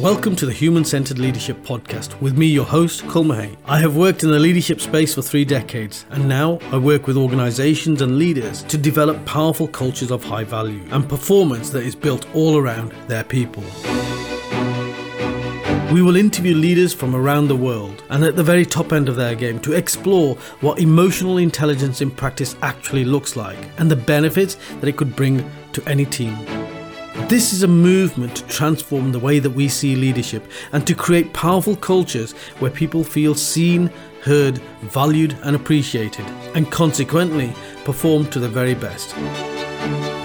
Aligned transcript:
Welcome 0.00 0.36
to 0.36 0.46
the 0.46 0.52
Human 0.52 0.84
Centered 0.84 1.18
Leadership 1.18 1.58
Podcast 1.58 2.18
with 2.20 2.36
me, 2.36 2.46
your 2.46 2.64
host, 2.64 3.06
Kul 3.08 3.30
I 3.30 3.78
have 3.78 3.94
worked 3.94 4.22
in 4.22 4.30
the 4.30 4.38
leadership 4.38 4.80
space 4.80 5.14
for 5.14 5.20
three 5.20 5.44
decades, 5.44 6.06
and 6.10 6.26
now 6.26 6.58
I 6.72 6.78
work 6.78 7.06
with 7.06 7.18
organizations 7.18 8.00
and 8.00 8.18
leaders 8.18 8.62
to 8.64 8.78
develop 8.78 9.24
powerful 9.26 9.68
cultures 9.68 10.10
of 10.10 10.24
high 10.24 10.44
value 10.44 10.82
and 10.90 11.06
performance 11.06 11.68
that 11.70 11.82
is 11.82 11.94
built 11.94 12.26
all 12.34 12.56
around 12.56 12.92
their 13.06 13.22
people. 13.22 13.62
We 15.92 16.00
will 16.00 16.16
interview 16.16 16.54
leaders 16.54 16.94
from 16.94 17.14
around 17.14 17.48
the 17.48 17.56
world 17.56 18.02
and 18.08 18.24
at 18.24 18.34
the 18.34 18.42
very 18.42 18.64
top 18.64 18.94
end 18.94 19.10
of 19.10 19.16
their 19.16 19.34
game 19.34 19.60
to 19.60 19.74
explore 19.74 20.36
what 20.62 20.78
emotional 20.78 21.36
intelligence 21.36 22.00
in 22.00 22.10
practice 22.10 22.56
actually 22.62 23.04
looks 23.04 23.36
like 23.36 23.58
and 23.76 23.90
the 23.90 23.96
benefits 23.96 24.56
that 24.80 24.88
it 24.88 24.96
could 24.96 25.14
bring 25.14 25.48
to 25.74 25.86
any 25.86 26.06
team. 26.06 26.61
This 27.32 27.54
is 27.54 27.62
a 27.62 27.66
movement 27.66 28.36
to 28.36 28.46
transform 28.46 29.10
the 29.10 29.18
way 29.18 29.38
that 29.38 29.52
we 29.52 29.66
see 29.66 29.96
leadership 29.96 30.44
and 30.72 30.86
to 30.86 30.94
create 30.94 31.32
powerful 31.32 31.74
cultures 31.74 32.32
where 32.58 32.70
people 32.70 33.02
feel 33.02 33.34
seen, 33.34 33.90
heard, 34.20 34.58
valued, 34.82 35.34
and 35.42 35.56
appreciated, 35.56 36.26
and 36.54 36.70
consequently 36.70 37.54
perform 37.86 38.28
to 38.32 38.38
the 38.38 38.50
very 38.50 38.74
best. 38.74 39.12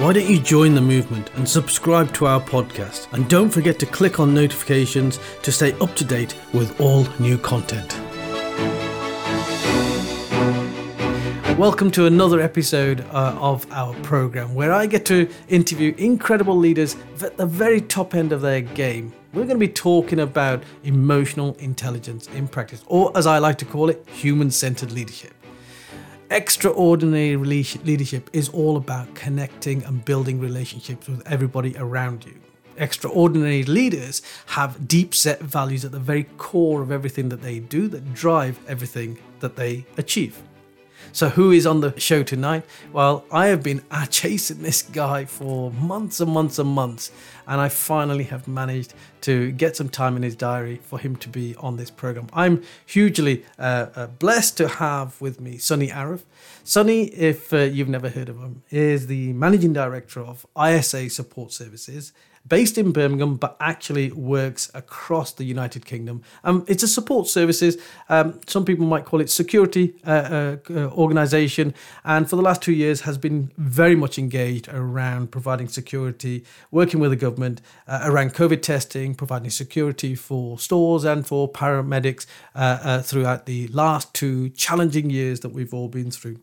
Why 0.02 0.12
don't 0.12 0.30
you 0.30 0.42
join 0.42 0.76
the 0.76 0.82
movement 0.82 1.32
and 1.36 1.48
subscribe 1.48 2.14
to 2.16 2.26
our 2.26 2.42
podcast? 2.42 3.08
And 3.14 3.30
don't 3.30 3.52
forget 3.52 3.80
to 3.80 3.86
click 3.86 4.20
on 4.20 4.34
notifications 4.34 5.18
to 5.44 5.52
stay 5.54 5.72
up 5.80 5.96
to 5.96 6.04
date 6.04 6.36
with 6.52 6.78
all 6.82 7.08
new 7.20 7.38
content. 7.38 7.98
Welcome 11.58 11.90
to 11.94 12.06
another 12.06 12.40
episode 12.40 13.02
uh, 13.12 13.36
of 13.40 13.66
our 13.72 13.96
program 14.02 14.54
where 14.54 14.72
I 14.72 14.86
get 14.86 15.08
to 15.08 15.28
interview 15.48 15.96
incredible 15.98 16.56
leaders 16.56 16.96
at 17.24 17.36
the 17.36 17.48
very 17.48 17.82
top 17.82 18.14
end 18.14 18.32
of 18.32 18.42
their 18.42 18.62
game. 18.62 19.12
We're 19.34 19.46
going 19.46 19.56
to 19.56 19.68
be 19.68 19.68
talking 19.68 20.20
about 20.20 20.62
emotional 20.84 21.56
intelligence 21.56 22.28
in 22.28 22.48
practice, 22.48 22.84
or 22.86 23.12
as 23.18 23.26
I 23.26 23.40
like 23.40 23.58
to 23.58 23.66
call 23.66 23.90
it, 23.90 24.08
human 24.08 24.52
centered 24.52 24.92
leadership. 24.92 25.34
Extraordinary 26.30 27.36
leadership 27.38 28.30
is 28.34 28.50
all 28.50 28.78
about 28.78 29.16
connecting 29.16 29.84
and 29.86 30.06
building 30.06 30.40
relationships 30.40 31.08
with 31.08 31.28
everybody 31.28 31.76
around 31.78 32.24
you. 32.24 32.40
Extraordinary 32.78 33.64
leaders 33.64 34.22
have 34.46 34.88
deep 34.88 35.16
set 35.16 35.40
values 35.40 35.84
at 35.84 35.92
the 35.92 35.98
very 35.98 36.26
core 36.38 36.84
of 36.84 36.92
everything 36.92 37.30
that 37.30 37.42
they 37.42 37.58
do 37.58 37.88
that 37.88 38.14
drive 38.14 38.60
everything 38.68 39.18
that 39.40 39.56
they 39.56 39.88
achieve. 39.98 40.40
So, 41.12 41.30
who 41.30 41.52
is 41.52 41.66
on 41.66 41.82
the 41.82 41.98
show 42.00 42.24
tonight? 42.24 42.64
Well, 42.94 43.26
I 43.32 43.48
have 43.48 43.64
been 43.64 43.84
chasing 44.10 44.62
this 44.62 44.82
guy 44.82 45.26
for 45.26 45.72
months 45.72 46.20
and 46.20 46.32
months 46.32 46.60
and 46.60 46.70
months, 46.70 47.12
and 47.48 47.60
I 47.60 47.70
finally 47.70 48.26
have 48.26 48.48
managed 48.48 48.94
to 49.22 49.52
get 49.52 49.76
some 49.76 49.90
time 49.90 50.16
in 50.16 50.24
his 50.24 50.36
diary 50.36 50.80
for 50.84 51.00
him 51.00 51.16
to 51.18 51.30
be 51.30 51.56
on 51.56 51.78
this 51.78 51.90
program. 51.90 52.28
I'm 52.34 52.64
hugely 52.86 53.46
uh, 53.58 53.88
uh, 53.96 54.08
blessed 54.08 54.58
to 54.58 54.68
have 54.68 55.20
with 55.20 55.42
me 55.42 55.58
Sunny 55.58 55.88
Araf. 55.90 56.22
Sunny, 56.64 57.06
if 57.06 57.54
uh, 57.54 57.58
you've 57.58 57.90
never 57.90 58.10
heard 58.10 58.30
of 58.30 58.38
him, 58.38 58.64
is 58.70 59.08
the 59.08 59.34
managing 59.34 59.74
director 59.74 60.20
of 60.22 60.46
ISA 60.58 61.10
Support 61.10 61.52
Services 61.52 62.14
based 62.48 62.78
in 62.78 62.92
Birmingham, 62.92 63.36
but 63.36 63.58
actually 63.60 64.12
works 64.12 64.72
across 64.74 65.32
the 65.32 65.44
United 65.44 65.86
Kingdom. 65.86 66.22
Um, 66.44 66.66
it's 66.68 66.84
a 66.84 66.88
support 66.88 67.28
services. 67.28 67.78
Um, 68.10 68.40
some 68.48 68.66
people 68.66 68.86
might 68.86 69.06
call 69.06 69.22
it 69.22 69.30
security 69.30 69.96
uh, 70.06 70.58
uh, 70.70 70.74
organization, 70.92 71.74
and 72.04 72.30
for 72.30 72.36
the 72.36 72.42
last 72.42 72.62
two 72.62 72.74
years 72.74 73.02
has 73.02 73.18
been 73.18 73.52
very 73.58 73.96
much 73.96 74.18
engaged 74.18 74.68
around 74.70 75.32
providing 75.32 75.68
security, 75.68 76.46
working 76.72 77.00
with 77.00 77.12
the 77.12 77.18
government 77.18 77.62
uh, 77.88 78.02
around 78.04 78.34
COVID 78.34 78.62
testing, 78.62 79.16
providing 79.16 79.50
security 79.50 80.16
for 80.16 80.60
stores 80.60 81.04
and 81.04 81.26
for 81.28 81.52
paramedics 81.52 82.26
uh, 82.56 82.80
uh, 82.82 83.02
throughout 83.02 83.46
the 83.46 83.68
last 83.70 84.14
two 84.14 84.50
challenging 84.50 85.10
years 85.10 85.42
that 85.42 85.50
we've 85.50 85.74
all 85.74 85.88
been 85.90 86.12
through. 86.12 86.38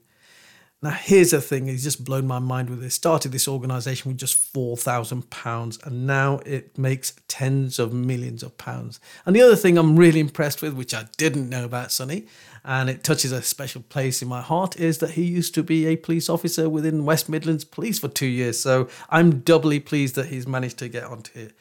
Now, 0.82 0.90
here's 0.90 1.30
the 1.30 1.40
thing, 1.40 1.66
he's 1.66 1.82
just 1.82 2.04
blown 2.04 2.26
my 2.26 2.38
mind 2.38 2.68
with 2.68 2.82
this. 2.82 2.94
Started 2.94 3.32
this 3.32 3.48
organization 3.48 4.10
with 4.10 4.18
just 4.18 4.52
£4,000 4.52 5.86
and 5.86 6.06
now 6.06 6.40
it 6.44 6.76
makes 6.76 7.14
tens 7.26 7.78
of 7.78 7.94
millions 7.94 8.42
of 8.42 8.58
pounds. 8.58 9.00
And 9.24 9.34
the 9.34 9.40
other 9.40 9.56
thing 9.56 9.78
I'm 9.78 9.96
really 9.96 10.20
impressed 10.20 10.60
with, 10.60 10.74
which 10.74 10.92
I 10.92 11.06
didn't 11.16 11.48
know 11.48 11.64
about 11.64 11.90
Sunny, 11.90 12.26
and 12.66 12.90
it 12.90 13.02
touches 13.02 13.32
a 13.32 13.40
special 13.40 13.80
place 13.80 14.20
in 14.20 14.28
my 14.28 14.42
heart, 14.42 14.78
is 14.78 14.98
that 14.98 15.12
he 15.12 15.24
used 15.24 15.54
to 15.54 15.62
be 15.62 15.86
a 15.86 15.96
police 15.96 16.28
officer 16.28 16.68
within 16.68 17.06
West 17.06 17.30
Midlands 17.30 17.64
Police 17.64 17.98
for 17.98 18.08
two 18.08 18.26
years. 18.26 18.60
So 18.60 18.88
I'm 19.08 19.40
doubly 19.40 19.80
pleased 19.80 20.16
that 20.16 20.26
he's 20.26 20.46
managed 20.46 20.78
to 20.78 20.88
get 20.88 21.04
onto 21.04 21.32
here. 21.32 21.52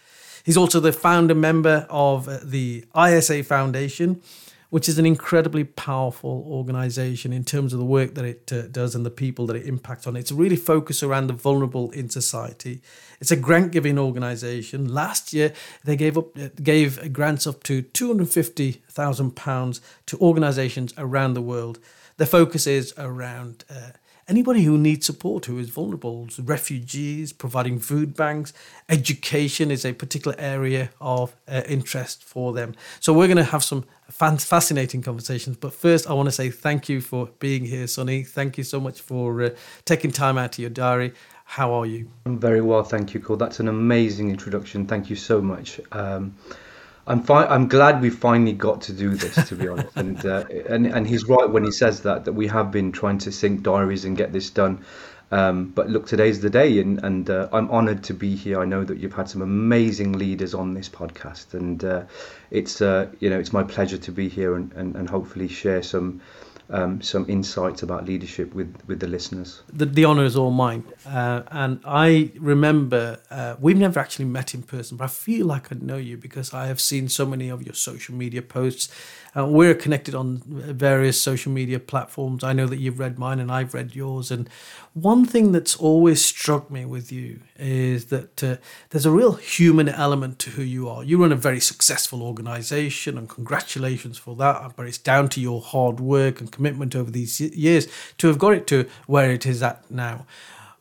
He's 0.44 0.57
also 0.57 0.81
the 0.81 0.91
founder 0.91 1.35
member 1.35 1.88
of 1.90 2.51
the 2.51 2.84
ISA 2.94 3.44
Foundation 3.44 4.22
which 4.74 4.90
is 4.90 4.98
an 4.98 5.06
incredibly 5.06 5.64
powerful 5.64 6.44
organization 6.48 7.32
in 7.32 7.44
terms 7.44 7.74
of 7.74 7.80
the 7.80 7.86
work 7.86 8.16
that 8.16 8.26
it 8.26 8.52
uh, 8.52 8.64
does 8.64 8.96
and 8.96 9.06
the 9.06 9.12
people 9.12 9.46
that 9.46 9.56
it 9.56 9.68
impacts 9.68 10.08
on. 10.08 10.16
It's 10.16 10.32
really 10.32 10.56
focused 10.56 11.04
around 11.04 11.28
the 11.28 11.34
vulnerable 11.34 11.92
in 11.92 12.10
society. 12.10 12.82
It's 13.22 13.30
a 13.30 13.36
grant 13.36 13.72
giving 13.72 14.00
organization. 14.00 14.92
Last 14.92 15.32
year, 15.32 15.54
they 15.84 15.96
gave 15.96 16.18
up 16.18 16.36
uh, 16.36 16.50
gave 16.64 17.14
grants 17.14 17.46
up 17.46 17.62
to 17.66 17.84
£250,000 17.84 19.80
to 20.08 20.18
organizations 20.18 20.92
around 20.98 21.36
the 21.36 21.42
world. 21.44 21.78
Their 22.18 22.26
focus 22.26 22.66
is 22.66 22.96
around 22.98 23.66
uh, 23.70 23.92
anybody 24.28 24.64
who 24.64 24.78
needs 24.78 25.06
support 25.06 25.46
who 25.46 25.58
is 25.60 25.70
vulnerable, 25.70 26.28
refugees, 26.40 27.34
providing 27.34 27.80
food 27.80 28.16
banks, 28.16 28.54
education 28.90 29.72
is 29.72 29.86
a 29.86 29.94
particular 29.94 30.36
area 30.40 30.90
of 31.02 31.36
uh, 31.48 31.62
interest 31.68 32.24
for 32.24 32.54
them. 32.54 32.76
So 33.00 33.14
we're 33.14 33.28
going 33.28 33.38
to 33.38 33.44
have 33.44 33.64
some 33.64 33.86
fascinating 34.10 35.02
conversations. 35.02 35.58
But 35.58 35.74
first, 35.74 36.10
I 36.10 36.14
want 36.14 36.28
to 36.28 36.32
say 36.32 36.50
thank 36.50 36.90
you 36.90 37.02
for 37.02 37.30
being 37.40 37.66
here, 37.66 37.88
Sunny. 37.88 38.24
Thank 38.24 38.58
you 38.58 38.64
so 38.64 38.80
much 38.80 39.02
for 39.02 39.44
uh, 39.44 39.50
taking 39.86 40.12
time 40.12 40.38
out 40.38 40.56
of 40.56 40.60
your 40.60 40.70
diary. 40.70 41.14
How 41.46 41.74
are 41.74 41.86
you? 41.86 42.10
I'm 42.26 42.40
very 42.40 42.62
well, 42.62 42.84
thank 42.84 43.14
you, 43.14 43.20
Kul. 43.20 43.36
That's 43.36 43.60
an 43.60 43.68
amazing 43.68 44.30
introduction. 44.30 44.86
Thank 44.88 45.10
you 45.10 45.16
so 45.16 45.42
much. 45.42 45.80
Um, 45.92 46.36
I'm 47.06 47.22
fi- 47.22 47.47
I'm 47.47 47.68
glad 47.68 48.02
we 48.02 48.09
finally 48.09 48.53
got 48.53 48.81
to 48.84 48.94
do 48.94 49.16
this, 49.16 49.47
to 49.50 49.56
be 49.56 49.68
honest. 49.68 49.96
And, 49.97 50.25
uh, 50.25 50.46
and 50.69 50.86
and 50.88 51.06
he's 51.06 51.28
right 51.28 51.50
when 51.50 51.64
he 51.64 51.72
says 51.72 52.02
that 52.02 52.25
that 52.25 52.34
we 52.34 52.47
have 52.47 52.72
been 52.72 52.91
trying 52.91 53.18
to 53.19 53.31
sync 53.31 53.64
diaries 53.64 54.06
and 54.06 54.16
get 54.16 54.31
this 54.31 54.50
done. 54.50 54.86
Um, 55.31 55.69
but 55.69 55.90
look, 55.90 56.06
today's 56.06 56.40
the 56.42 56.50
day, 56.50 56.80
and 56.80 57.03
and 57.03 57.30
uh, 57.30 57.50
I'm 57.52 57.69
honoured 57.72 58.03
to 58.03 58.13
be 58.13 58.36
here. 58.36 58.62
I 58.62 58.66
know 58.66 58.84
that 58.84 59.00
you've 59.00 59.13
had 59.13 59.28
some 59.28 59.42
amazing 59.42 60.13
leaders 60.13 60.53
on 60.53 60.74
this 60.74 60.88
podcast, 60.88 61.53
and 61.53 61.84
uh, 61.84 62.03
it's 62.52 62.81
uh, 62.81 63.08
you 63.19 63.30
know 63.30 63.40
it's 63.40 63.52
my 63.52 63.63
pleasure 63.63 63.97
to 63.97 64.12
be 64.12 64.30
here 64.30 64.56
and, 64.56 64.72
and, 64.74 64.96
and 64.96 65.09
hopefully 65.09 65.47
share 65.47 65.84
some 65.84 66.22
um, 66.69 67.01
some 67.01 67.25
insights 67.29 67.84
about 67.84 68.06
leadership 68.06 68.53
with, 68.53 68.75
with 68.88 69.00
the 69.00 69.07
listeners. 69.07 69.62
The, 69.72 69.85
the 69.85 70.06
honour 70.06 70.24
is 70.24 70.35
all 70.35 70.51
mine. 70.51 70.84
Uh, 71.06 71.44
and 71.51 71.79
I 71.85 72.31
remember, 72.40 73.19
uh, 73.29 73.56
we've 73.59 73.78
never 73.78 74.00
actually 74.00 74.25
met 74.25 74.53
in 74.53 74.63
person, 74.63 74.97
but 74.97 75.06
I 75.06 75.07
feel 75.07 75.46
like 75.46 75.72
I 75.72 75.75
know 75.79 75.97
you 75.97 76.18
because 76.18 76.53
I 76.53 76.68
have 76.68 76.79
seen 76.79 77.09
so 77.09 77.25
many 77.25 77.50
of 77.50 77.63
your 77.63 77.75
social 77.75 78.16
media 78.16 78.41
posts. 78.41 78.94
Uh, 79.36 79.48
we're 79.48 79.74
connected 79.74 80.14
on 80.14 80.44
various 80.46 81.20
social 81.20 81.52
media 81.52 81.80
platforms. 81.80 82.44
I 82.44 82.54
know 82.54 82.68
that 82.68 82.80
you've 82.80 83.00
read 83.00 83.18
mine 83.18 83.40
and 83.40 83.52
I've 83.52 83.74
read 83.74 83.96
yours. 83.96 84.30
And 84.30 84.48
one 84.94 85.26
thing 85.26 85.52
that's 85.52 85.76
always 85.76 86.24
struck 86.24 86.70
me 86.70 86.86
with 86.86 87.12
you 87.12 87.40
is 87.58 88.06
that 88.06 88.44
uh, 88.44 88.58
there's 88.92 89.08
a 89.08 89.12
real 89.12 89.34
human 89.34 89.90
element 89.90 90.38
to 90.40 90.52
who 90.52 90.62
you 90.62 90.88
are. 90.88 91.04
You 91.04 91.20
run 91.20 91.32
a 91.32 91.36
very 91.36 91.60
successful 91.60 92.22
organization, 92.22 93.18
and 93.18 93.28
congratulations 93.28 94.20
for 94.20 94.36
that. 94.36 94.74
But 94.76 94.86
it's 94.86 95.00
down 95.00 95.30
to 95.30 95.42
your 95.42 95.62
hard 95.62 96.00
work 96.00 96.40
and 96.40 96.52
commitment 96.52 96.96
over 96.96 97.10
these 97.10 97.42
years 97.42 97.88
to 98.20 98.28
have 98.28 98.38
got 98.38 98.54
it 98.54 98.68
to 98.68 98.88
where 99.08 99.32
it 99.32 99.46
is 99.48 99.64
at 99.64 99.90
now. 99.90 100.28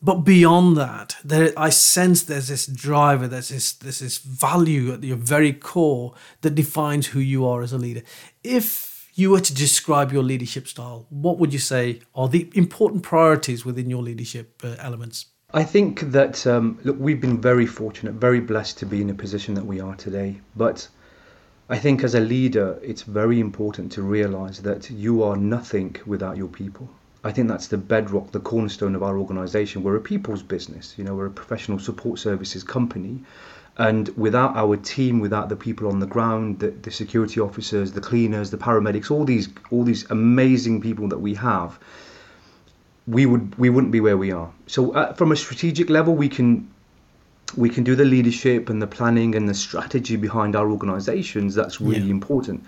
But 0.04 0.24
beyond 0.24 0.76
that, 0.78 1.16
there 1.22 1.52
I 1.56 1.70
sense 1.70 2.24
there's 2.24 2.48
this 2.48 2.66
driver, 2.66 3.28
there's 3.28 3.50
this 3.50 3.72
there's 3.72 4.00
this 4.00 4.18
value 4.18 4.92
at 4.92 5.04
your 5.04 5.16
very 5.16 5.52
core 5.52 6.14
that 6.40 6.56
defines 6.56 7.06
who 7.08 7.20
you 7.20 7.46
are 7.46 7.62
as 7.62 7.72
a 7.72 7.78
leader. 7.78 8.02
If 8.42 9.08
you 9.14 9.30
were 9.30 9.40
to 9.40 9.54
describe 9.54 10.10
your 10.10 10.24
leadership 10.24 10.66
style, 10.66 11.06
what 11.10 11.38
would 11.38 11.52
you 11.52 11.60
say 11.60 12.00
are 12.14 12.28
the 12.28 12.50
important 12.54 13.04
priorities 13.04 13.64
within 13.64 13.88
your 13.88 14.02
leadership 14.02 14.60
uh, 14.64 14.74
elements? 14.78 15.26
I 15.54 15.64
think 15.64 16.00
that 16.12 16.46
um, 16.46 16.78
look, 16.82 16.96
we've 16.98 17.20
been 17.20 17.40
very 17.40 17.66
fortunate, 17.66 18.14
very 18.14 18.40
blessed 18.40 18.78
to 18.78 18.86
be 18.86 19.02
in 19.02 19.10
a 19.10 19.14
position 19.14 19.54
that 19.54 19.66
we 19.66 19.80
are 19.80 19.94
today. 19.94 20.40
But 20.56 20.88
I 21.68 21.78
think 21.78 22.02
as 22.02 22.14
a 22.14 22.20
leader, 22.20 22.78
it's 22.82 23.02
very 23.02 23.38
important 23.38 23.92
to 23.92 24.02
realize 24.02 24.62
that 24.62 24.90
you 24.90 25.22
are 25.22 25.36
nothing 25.36 25.94
without 26.06 26.36
your 26.36 26.48
people. 26.48 26.88
I 27.24 27.30
think 27.32 27.48
that's 27.48 27.68
the 27.68 27.78
bedrock, 27.78 28.32
the 28.32 28.40
cornerstone 28.40 28.94
of 28.94 29.02
our 29.02 29.16
organization. 29.16 29.82
We're 29.82 29.96
a 29.96 30.00
people's 30.00 30.42
business, 30.42 30.94
you 30.96 31.04
know, 31.04 31.14
we're 31.14 31.26
a 31.26 31.30
professional 31.30 31.78
support 31.78 32.18
services 32.18 32.64
company. 32.64 33.22
And 33.78 34.08
without 34.10 34.56
our 34.56 34.76
team, 34.76 35.20
without 35.20 35.48
the 35.48 35.56
people 35.56 35.88
on 35.88 36.00
the 36.00 36.06
ground, 36.06 36.58
the, 36.58 36.70
the 36.70 36.90
security 36.90 37.40
officers, 37.40 37.92
the 37.92 38.02
cleaners, 38.02 38.50
the 38.50 38.58
paramedics, 38.58 39.10
all 39.10 39.24
these 39.24 39.48
all 39.70 39.82
these 39.82 40.10
amazing 40.10 40.82
people 40.82 41.08
that 41.08 41.18
we 41.18 41.34
have, 41.34 41.78
we 43.06 43.24
would 43.24 43.56
we 43.58 43.70
wouldn't 43.70 43.92
be 43.92 44.00
where 44.00 44.18
we 44.18 44.30
are. 44.30 44.52
So 44.66 44.92
uh, 44.92 45.14
from 45.14 45.32
a 45.32 45.36
strategic 45.36 45.88
level, 45.88 46.14
we 46.14 46.28
can 46.28 46.68
we 47.56 47.70
can 47.70 47.84
do 47.84 47.94
the 47.94 48.04
leadership 48.04 48.68
and 48.68 48.82
the 48.82 48.86
planning 48.86 49.34
and 49.34 49.48
the 49.48 49.54
strategy 49.54 50.16
behind 50.16 50.54
our 50.54 50.70
organizations. 50.70 51.54
That's 51.54 51.80
really 51.80 52.08
yeah. 52.08 52.18
important. 52.18 52.64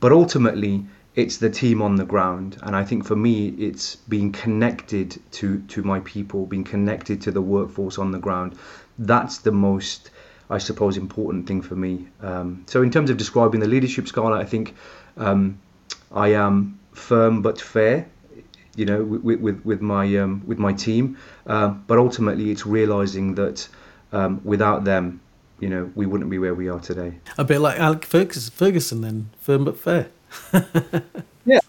But 0.00 0.12
ultimately, 0.12 0.84
it's 1.18 1.38
the 1.38 1.50
team 1.50 1.82
on 1.82 1.96
the 1.96 2.04
ground. 2.04 2.56
And 2.62 2.76
I 2.76 2.84
think 2.84 3.04
for 3.04 3.16
me, 3.16 3.48
it's 3.48 3.96
being 3.96 4.30
connected 4.30 5.20
to, 5.32 5.58
to 5.62 5.82
my 5.82 5.98
people, 6.00 6.46
being 6.46 6.62
connected 6.62 7.20
to 7.22 7.32
the 7.32 7.42
workforce 7.42 7.98
on 7.98 8.12
the 8.12 8.20
ground. 8.20 8.56
That's 9.00 9.38
the 9.38 9.50
most, 9.50 10.12
I 10.48 10.58
suppose, 10.58 10.96
important 10.96 11.48
thing 11.48 11.60
for 11.60 11.74
me. 11.74 12.06
Um, 12.22 12.62
so, 12.68 12.82
in 12.82 12.92
terms 12.92 13.10
of 13.10 13.16
describing 13.16 13.58
the 13.58 13.66
leadership 13.66 14.06
scala, 14.06 14.38
I 14.38 14.44
think 14.44 14.76
um, 15.16 15.58
I 16.12 16.28
am 16.34 16.78
firm 16.92 17.42
but 17.42 17.60
fair 17.60 18.08
you 18.76 18.84
know, 18.84 19.02
with 19.02 19.40
with, 19.40 19.64
with 19.64 19.80
my 19.80 20.04
um, 20.18 20.44
with 20.46 20.58
my 20.58 20.72
team. 20.72 21.18
Uh, 21.48 21.70
but 21.88 21.98
ultimately, 21.98 22.52
it's 22.52 22.64
realizing 22.64 23.34
that 23.34 23.66
um, 24.12 24.40
without 24.44 24.84
them, 24.84 25.20
you 25.58 25.68
know, 25.68 25.90
we 25.96 26.06
wouldn't 26.06 26.30
be 26.30 26.38
where 26.38 26.54
we 26.54 26.68
are 26.68 26.78
today. 26.78 27.18
A 27.36 27.44
bit 27.44 27.58
like 27.58 27.76
Alex 27.80 28.06
Ferguson 28.50 29.00
then, 29.00 29.30
firm 29.40 29.64
but 29.64 29.76
fair. 29.76 30.10
yeah, 31.44 31.60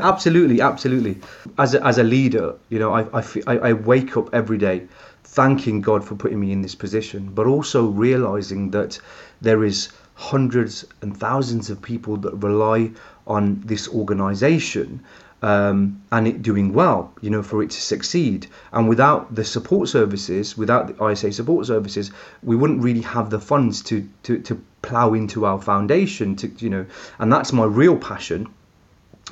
absolutely, 0.00 0.60
absolutely. 0.60 1.18
As 1.58 1.74
a, 1.74 1.84
as 1.86 1.98
a 1.98 2.02
leader, 2.02 2.54
you 2.68 2.78
know, 2.78 2.92
I, 2.92 3.22
I, 3.46 3.58
I 3.58 3.72
wake 3.72 4.16
up 4.16 4.30
every 4.34 4.58
day 4.58 4.86
thanking 5.24 5.80
God 5.80 6.04
for 6.04 6.16
putting 6.16 6.40
me 6.40 6.52
in 6.52 6.62
this 6.62 6.74
position, 6.74 7.30
but 7.34 7.46
also 7.46 7.86
realizing 7.86 8.70
that 8.72 8.98
there 9.40 9.64
is 9.64 9.90
hundreds 10.14 10.84
and 11.02 11.16
thousands 11.16 11.70
of 11.70 11.80
people 11.80 12.16
that 12.18 12.34
rely 12.34 12.90
on 13.26 13.60
this 13.64 13.88
organization 13.88 15.00
um, 15.42 16.02
and 16.12 16.28
it 16.28 16.42
doing 16.42 16.72
well, 16.72 17.12
you 17.20 17.30
know, 17.30 17.42
for 17.42 17.62
it 17.62 17.70
to 17.70 17.80
succeed. 17.80 18.46
And 18.72 18.88
without 18.88 19.34
the 19.34 19.44
support 19.44 19.88
services, 19.88 20.56
without 20.56 20.88
the 20.88 21.04
ISA 21.04 21.32
support 21.32 21.66
services, 21.66 22.10
we 22.42 22.56
wouldn't 22.56 22.82
really 22.82 23.00
have 23.02 23.30
the 23.30 23.40
funds 23.40 23.82
to 23.84 24.06
to, 24.24 24.38
to 24.40 24.62
plow 24.82 25.14
into 25.14 25.46
our 25.46 25.60
foundation. 25.60 26.36
To 26.36 26.50
you 26.58 26.70
know, 26.70 26.86
and 27.18 27.32
that's 27.32 27.52
my 27.52 27.64
real 27.64 27.96
passion. 27.96 28.48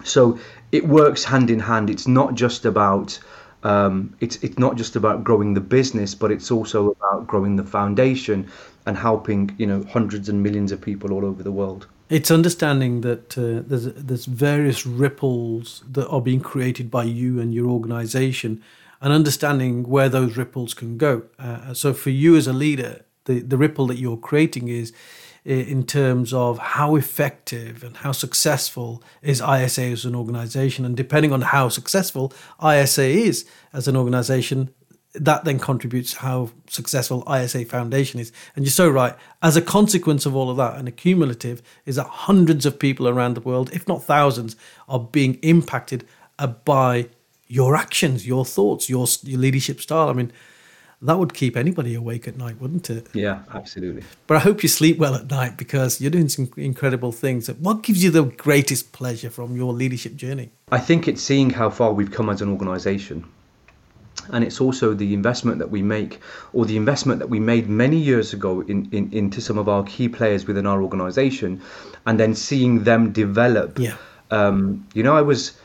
So 0.04 0.38
it 0.72 0.86
works 0.86 1.24
hand 1.24 1.50
in 1.50 1.60
hand. 1.60 1.90
It's 1.90 2.08
not 2.08 2.34
just 2.34 2.64
about 2.64 3.18
um, 3.62 4.14
it's 4.20 4.36
it's 4.36 4.58
not 4.58 4.76
just 4.76 4.96
about 4.96 5.24
growing 5.24 5.54
the 5.54 5.60
business, 5.60 6.14
but 6.14 6.30
it's 6.30 6.50
also 6.50 6.90
about 6.90 7.26
growing 7.26 7.56
the 7.56 7.64
foundation 7.64 8.48
and 8.86 8.96
helping 8.96 9.54
you 9.58 9.66
know 9.66 9.84
hundreds 9.84 10.28
and 10.28 10.42
millions 10.42 10.72
of 10.72 10.80
people 10.80 11.12
all 11.12 11.24
over 11.24 11.42
the 11.42 11.52
world. 11.52 11.86
It's 12.10 12.30
understanding 12.30 13.02
that 13.02 13.36
uh, 13.36 13.62
there's 13.66 13.86
there's 13.92 14.24
various 14.24 14.86
ripples 14.86 15.82
that 15.90 16.08
are 16.08 16.22
being 16.22 16.40
created 16.40 16.90
by 16.90 17.04
you 17.04 17.40
and 17.40 17.52
your 17.52 17.68
organization, 17.68 18.62
and 19.00 19.12
understanding 19.12 19.84
where 19.88 20.08
those 20.08 20.36
ripples 20.36 20.74
can 20.74 20.96
go. 20.96 21.24
Uh, 21.38 21.74
so 21.74 21.92
for 21.92 22.10
you 22.10 22.36
as 22.36 22.46
a 22.46 22.52
leader, 22.52 23.04
the 23.26 23.40
the 23.40 23.58
ripple 23.58 23.86
that 23.88 23.98
you're 23.98 24.16
creating 24.16 24.68
is 24.68 24.92
in 25.44 25.84
terms 25.86 26.32
of 26.34 26.58
how 26.58 26.94
effective 26.96 27.82
and 27.82 27.96
how 27.98 28.12
successful 28.12 29.02
is 29.22 29.40
ISA 29.40 29.82
as 29.82 30.04
an 30.04 30.14
organization. 30.14 30.84
And 30.84 30.96
depending 30.96 31.32
on 31.32 31.40
how 31.40 31.70
successful 31.70 32.32
ISA 32.62 33.04
is 33.04 33.46
as 33.72 33.88
an 33.88 33.96
organization, 33.96 34.70
that 35.20 35.44
then 35.44 35.58
contributes 35.58 36.12
to 36.12 36.18
how 36.20 36.50
successful 36.68 37.26
ISA 37.32 37.64
Foundation 37.64 38.20
is. 38.20 38.32
And 38.54 38.64
you're 38.64 38.70
so 38.70 38.88
right. 38.88 39.14
As 39.42 39.56
a 39.56 39.62
consequence 39.62 40.26
of 40.26 40.34
all 40.34 40.50
of 40.50 40.56
that, 40.56 40.76
and 40.76 40.88
a 40.88 40.92
cumulative, 40.92 41.62
is 41.86 41.96
that 41.96 42.06
hundreds 42.06 42.66
of 42.66 42.78
people 42.78 43.08
around 43.08 43.34
the 43.34 43.40
world, 43.40 43.70
if 43.72 43.86
not 43.88 44.02
thousands, 44.02 44.56
are 44.88 45.00
being 45.00 45.34
impacted 45.42 46.06
uh, 46.38 46.46
by 46.46 47.08
your 47.46 47.76
actions, 47.76 48.26
your 48.26 48.44
thoughts, 48.44 48.88
your, 48.88 49.06
your 49.22 49.40
leadership 49.40 49.80
style. 49.80 50.08
I 50.08 50.12
mean, 50.12 50.32
that 51.00 51.18
would 51.18 51.32
keep 51.32 51.56
anybody 51.56 51.94
awake 51.94 52.26
at 52.26 52.36
night, 52.36 52.60
wouldn't 52.60 52.90
it? 52.90 53.08
Yeah, 53.14 53.42
absolutely. 53.54 54.02
But 54.26 54.36
I 54.36 54.40
hope 54.40 54.62
you 54.62 54.68
sleep 54.68 54.98
well 54.98 55.14
at 55.14 55.30
night 55.30 55.56
because 55.56 56.00
you're 56.00 56.10
doing 56.10 56.28
some 56.28 56.50
incredible 56.56 57.12
things. 57.12 57.48
What 57.48 57.82
gives 57.82 58.02
you 58.02 58.10
the 58.10 58.24
greatest 58.24 58.92
pleasure 58.92 59.30
from 59.30 59.56
your 59.56 59.72
leadership 59.72 60.16
journey? 60.16 60.50
I 60.70 60.78
think 60.78 61.08
it's 61.08 61.22
seeing 61.22 61.50
how 61.50 61.70
far 61.70 61.92
we've 61.92 62.10
come 62.10 62.28
as 62.28 62.42
an 62.42 62.50
organization 62.50 63.24
and 64.32 64.44
it's 64.44 64.60
also 64.60 64.94
the 64.94 65.14
investment 65.14 65.58
that 65.58 65.70
we 65.70 65.82
make 65.82 66.20
or 66.52 66.64
the 66.64 66.76
investment 66.76 67.18
that 67.20 67.28
we 67.28 67.40
made 67.40 67.68
many 67.68 67.96
years 67.96 68.32
ago 68.32 68.60
in, 68.62 68.88
in 68.92 69.12
into 69.12 69.40
some 69.40 69.58
of 69.58 69.68
our 69.68 69.84
key 69.84 70.08
players 70.08 70.46
within 70.46 70.66
our 70.66 70.82
organization 70.82 71.60
and 72.06 72.18
then 72.18 72.34
seeing 72.34 72.84
them 72.84 73.12
develop. 73.12 73.78
Yeah. 73.78 73.96
Um, 74.30 74.86
you 74.92 75.02
know 75.02 75.16
i 75.16 75.22
was 75.22 75.58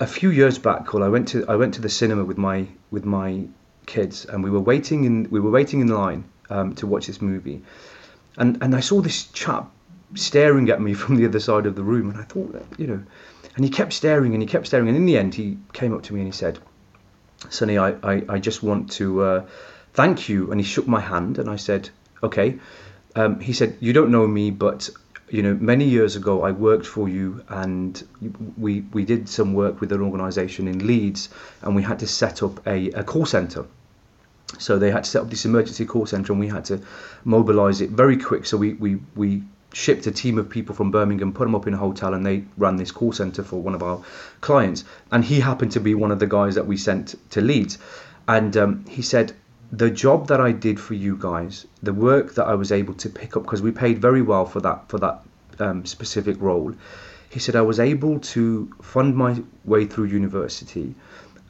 a 0.00 0.06
few 0.08 0.30
years 0.30 0.58
back 0.58 0.86
Kul, 0.86 1.04
i 1.04 1.08
went 1.08 1.28
to 1.28 1.46
i 1.48 1.54
went 1.54 1.74
to 1.74 1.80
the 1.80 1.88
cinema 1.88 2.24
with 2.24 2.36
my 2.36 2.66
with 2.90 3.04
my 3.04 3.44
kids 3.86 4.24
and 4.24 4.42
we 4.42 4.50
were 4.50 4.60
waiting 4.60 5.04
in 5.04 5.28
we 5.30 5.38
were 5.38 5.50
waiting 5.50 5.80
in 5.80 5.86
line 5.86 6.24
um, 6.50 6.74
to 6.74 6.86
watch 6.86 7.06
this 7.06 7.22
movie. 7.22 7.62
And 8.38 8.58
and 8.60 8.74
i 8.74 8.80
saw 8.80 9.00
this 9.00 9.26
chap 9.26 9.70
staring 10.14 10.68
at 10.70 10.80
me 10.80 10.94
from 11.02 11.16
the 11.16 11.26
other 11.26 11.40
side 11.40 11.66
of 11.66 11.76
the 11.76 11.82
room 11.82 12.10
and 12.10 12.18
i 12.18 12.24
thought 12.24 12.64
you 12.76 12.86
know 12.88 13.02
and 13.54 13.64
he 13.64 13.70
kept 13.70 13.92
staring 13.92 14.32
and 14.34 14.42
he 14.42 14.48
kept 14.48 14.66
staring 14.66 14.88
and 14.88 14.96
in 14.96 15.06
the 15.06 15.16
end 15.16 15.34
he 15.34 15.58
came 15.72 15.94
up 15.94 16.02
to 16.02 16.14
me 16.14 16.20
and 16.20 16.28
he 16.28 16.32
said 16.32 16.58
Sunny, 17.50 17.78
I, 17.78 17.90
I, 18.02 18.22
I 18.28 18.38
just 18.38 18.62
want 18.62 18.92
to 18.92 19.22
uh, 19.22 19.46
thank 19.94 20.28
you. 20.28 20.50
And 20.50 20.60
he 20.60 20.64
shook 20.66 20.86
my 20.86 21.00
hand 21.00 21.38
and 21.38 21.48
I 21.48 21.56
said, 21.56 21.90
okay. 22.22 22.58
Um, 23.14 23.40
he 23.40 23.52
said, 23.52 23.76
you 23.80 23.92
don't 23.92 24.10
know 24.10 24.26
me, 24.26 24.50
but 24.50 24.88
you 25.28 25.42
know, 25.42 25.54
many 25.54 25.86
years 25.86 26.16
ago 26.16 26.42
I 26.42 26.50
worked 26.50 26.86
for 26.86 27.08
you 27.08 27.42
and 27.48 28.02
we, 28.58 28.82
we 28.92 29.04
did 29.04 29.28
some 29.28 29.54
work 29.54 29.80
with 29.80 29.92
an 29.92 30.02
organisation 30.02 30.68
in 30.68 30.86
Leeds 30.86 31.30
and 31.62 31.74
we 31.74 31.82
had 31.82 32.00
to 32.00 32.06
set 32.06 32.42
up 32.42 32.66
a, 32.66 32.90
a 32.90 33.02
call 33.02 33.26
centre. 33.26 33.66
So 34.58 34.78
they 34.78 34.90
had 34.90 35.04
to 35.04 35.10
set 35.10 35.22
up 35.22 35.30
this 35.30 35.46
emergency 35.46 35.86
call 35.86 36.04
centre 36.04 36.32
and 36.32 36.40
we 36.40 36.48
had 36.48 36.66
to 36.66 36.82
mobilise 37.24 37.80
it 37.80 37.90
very 37.90 38.18
quick. 38.18 38.44
So 38.44 38.58
we, 38.58 38.74
we, 38.74 38.98
we 39.14 39.42
shipped 39.72 40.06
a 40.06 40.10
team 40.10 40.38
of 40.38 40.48
people 40.48 40.74
from 40.74 40.90
Birmingham, 40.90 41.32
put 41.32 41.44
them 41.44 41.54
up 41.54 41.66
in 41.66 41.74
a 41.74 41.78
hotel, 41.78 42.14
and 42.14 42.24
they 42.24 42.44
ran 42.56 42.76
this 42.76 42.90
call 42.90 43.12
center 43.12 43.42
for 43.42 43.60
one 43.60 43.74
of 43.74 43.82
our 43.82 44.02
clients. 44.40 44.84
And 45.10 45.24
he 45.24 45.40
happened 45.40 45.72
to 45.72 45.80
be 45.80 45.94
one 45.94 46.10
of 46.10 46.18
the 46.18 46.26
guys 46.26 46.54
that 46.54 46.66
we 46.66 46.76
sent 46.76 47.14
to 47.30 47.40
Leeds. 47.40 47.78
And 48.28 48.56
um, 48.56 48.84
he 48.86 49.02
said, 49.02 49.32
the 49.72 49.90
job 49.90 50.28
that 50.28 50.40
I 50.40 50.52
did 50.52 50.78
for 50.78 50.94
you 50.94 51.16
guys, 51.18 51.66
the 51.82 51.94
work 51.94 52.34
that 52.34 52.46
I 52.46 52.54
was 52.54 52.70
able 52.70 52.94
to 52.94 53.08
pick 53.08 53.36
up, 53.36 53.44
because 53.44 53.62
we 53.62 53.72
paid 53.72 54.00
very 54.00 54.20
well 54.20 54.44
for 54.44 54.60
that 54.60 54.88
for 54.88 54.98
that 54.98 55.22
um, 55.58 55.86
specific 55.86 56.40
role. 56.40 56.74
He 57.30 57.38
said 57.40 57.56
I 57.56 57.62
was 57.62 57.80
able 57.80 58.20
to 58.20 58.70
fund 58.82 59.16
my 59.16 59.42
way 59.64 59.86
through 59.86 60.04
university 60.04 60.94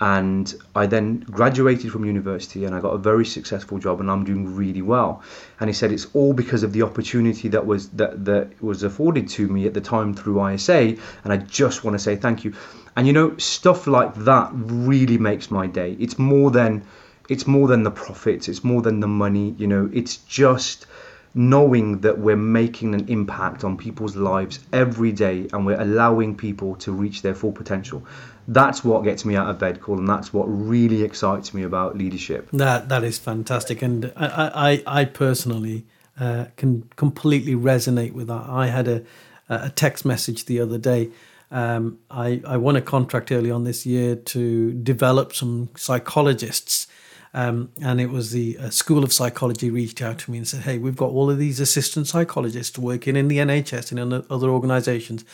and 0.03 0.57
I 0.75 0.87
then 0.87 1.21
graduated 1.21 1.93
from 1.93 2.05
university 2.05 2.65
and 2.65 2.75
I 2.75 2.81
got 2.81 2.91
a 2.91 2.99
very 2.99 3.25
successful 3.25 3.79
job 3.79 4.01
and 4.01 4.11
I'm 4.11 4.25
doing 4.25 4.57
really 4.57 4.83
well. 4.83 5.23
And 5.61 5.71
he 5.71 5.75
said 5.75 5.93
it's 5.93 6.09
all 6.13 6.33
because 6.33 6.65
of 6.65 6.73
the 6.73 6.83
opportunity 6.83 7.47
that 7.51 7.65
was 7.65 7.89
that 7.91 8.25
that 8.25 8.61
was 8.61 8.83
afforded 8.83 9.29
to 9.29 9.47
me 9.47 9.65
at 9.65 9.75
the 9.75 9.81
time 9.81 10.13
through 10.13 10.45
ISA 10.45 10.97
and 11.23 11.33
I 11.33 11.37
just 11.37 11.85
want 11.85 11.95
to 11.95 12.01
say 12.01 12.17
thank 12.17 12.43
you. 12.45 12.53
And 12.97 13.07
you 13.07 13.13
know 13.13 13.37
stuff 13.37 13.87
like 13.87 14.13
that 14.25 14.51
really 14.53 15.19
makes 15.19 15.53
my 15.53 15.69
day. 15.69 15.97
It's 16.01 16.19
more 16.19 16.51
than 16.51 16.85
it's 17.29 17.47
more 17.47 17.69
than 17.69 17.85
the 17.85 17.93
profits, 17.93 18.49
it's 18.49 18.65
more 18.65 18.83
than 18.83 18.99
the 18.99 19.07
money, 19.07 19.55
you 19.57 19.69
know, 19.69 19.89
it's 19.93 20.17
just 20.17 20.87
knowing 21.35 22.01
that 22.01 22.19
we're 22.19 22.37
making 22.37 22.95
an 22.95 23.09
impact 23.09 23.65
on 23.65 23.77
people's 23.77 24.17
lives 24.17 24.59
every 24.73 25.13
day 25.13 25.47
and 25.53 25.65
we're 25.65 25.81
allowing 25.81 26.37
people 26.37 26.75
to 26.77 26.93
reach 26.93 27.23
their 27.23 27.35
full 27.35 27.53
potential 27.53 28.03
that's 28.49 28.85
what 28.85 29.05
gets 29.05 29.25
me 29.25 29.37
out 29.37 29.49
of 29.49 29.59
bed, 29.59 29.81
Kul, 29.81 29.99
and 29.99 30.09
that's 30.09 30.33
what 30.33 30.45
really 30.45 31.03
excites 31.03 31.55
me 31.55 31.63
about 31.63 31.97
leadership. 31.97 32.49
That 32.53 32.89
that 32.89 33.05
is 33.05 33.19
fantastic, 33.19 33.83
and 33.83 34.13
I 34.17 34.83
I, 34.87 35.01
I 35.01 35.05
personally 35.05 35.87
uh, 36.19 36.47
can 36.57 36.89
completely 36.97 37.55
resonate 37.55 38.13
with 38.13 38.29
that. 38.29 38.47
I 38.49 38.67
had 38.69 38.89
a 38.89 39.03
a 39.49 39.71
text 39.71 40.05
message 40.05 40.47
the 40.47 40.61
other 40.61 40.79
day. 40.79 41.11
Um, 41.51 41.99
I 42.11 42.41
I 42.47 42.57
won 42.57 42.77
a 42.77 42.83
contract 42.83 43.31
early 43.31 43.51
on 43.51 43.65
this 43.65 43.85
year 43.87 44.17
to 44.17 44.73
develop 44.73 45.35
some 45.35 45.69
psychologists. 45.77 46.87
Um, 47.35 47.71
and 47.81 47.99
it 47.99 48.11
was 48.11 48.31
the 48.31 48.59
uh, 48.59 48.69
School 48.69 49.03
of 49.03 49.13
Psychology 49.13 49.71
reached 49.71 50.03
out 50.03 50.19
to 50.19 50.31
me 50.31 50.37
and 50.37 50.47
said, 50.47 50.63
"Hey, 50.63 50.77
we've 50.77 50.97
got 50.97 51.11
all 51.11 51.31
of 51.31 51.39
these 51.39 51.61
assistant 51.61 52.07
psychologists 52.07 52.79
working 52.79 53.17
in 53.17 53.29
the 53.29 53.39
NHS 53.39 53.91
and 53.91 53.99
in 53.99 54.25
other 54.29 54.51
organisations 54.51 55.25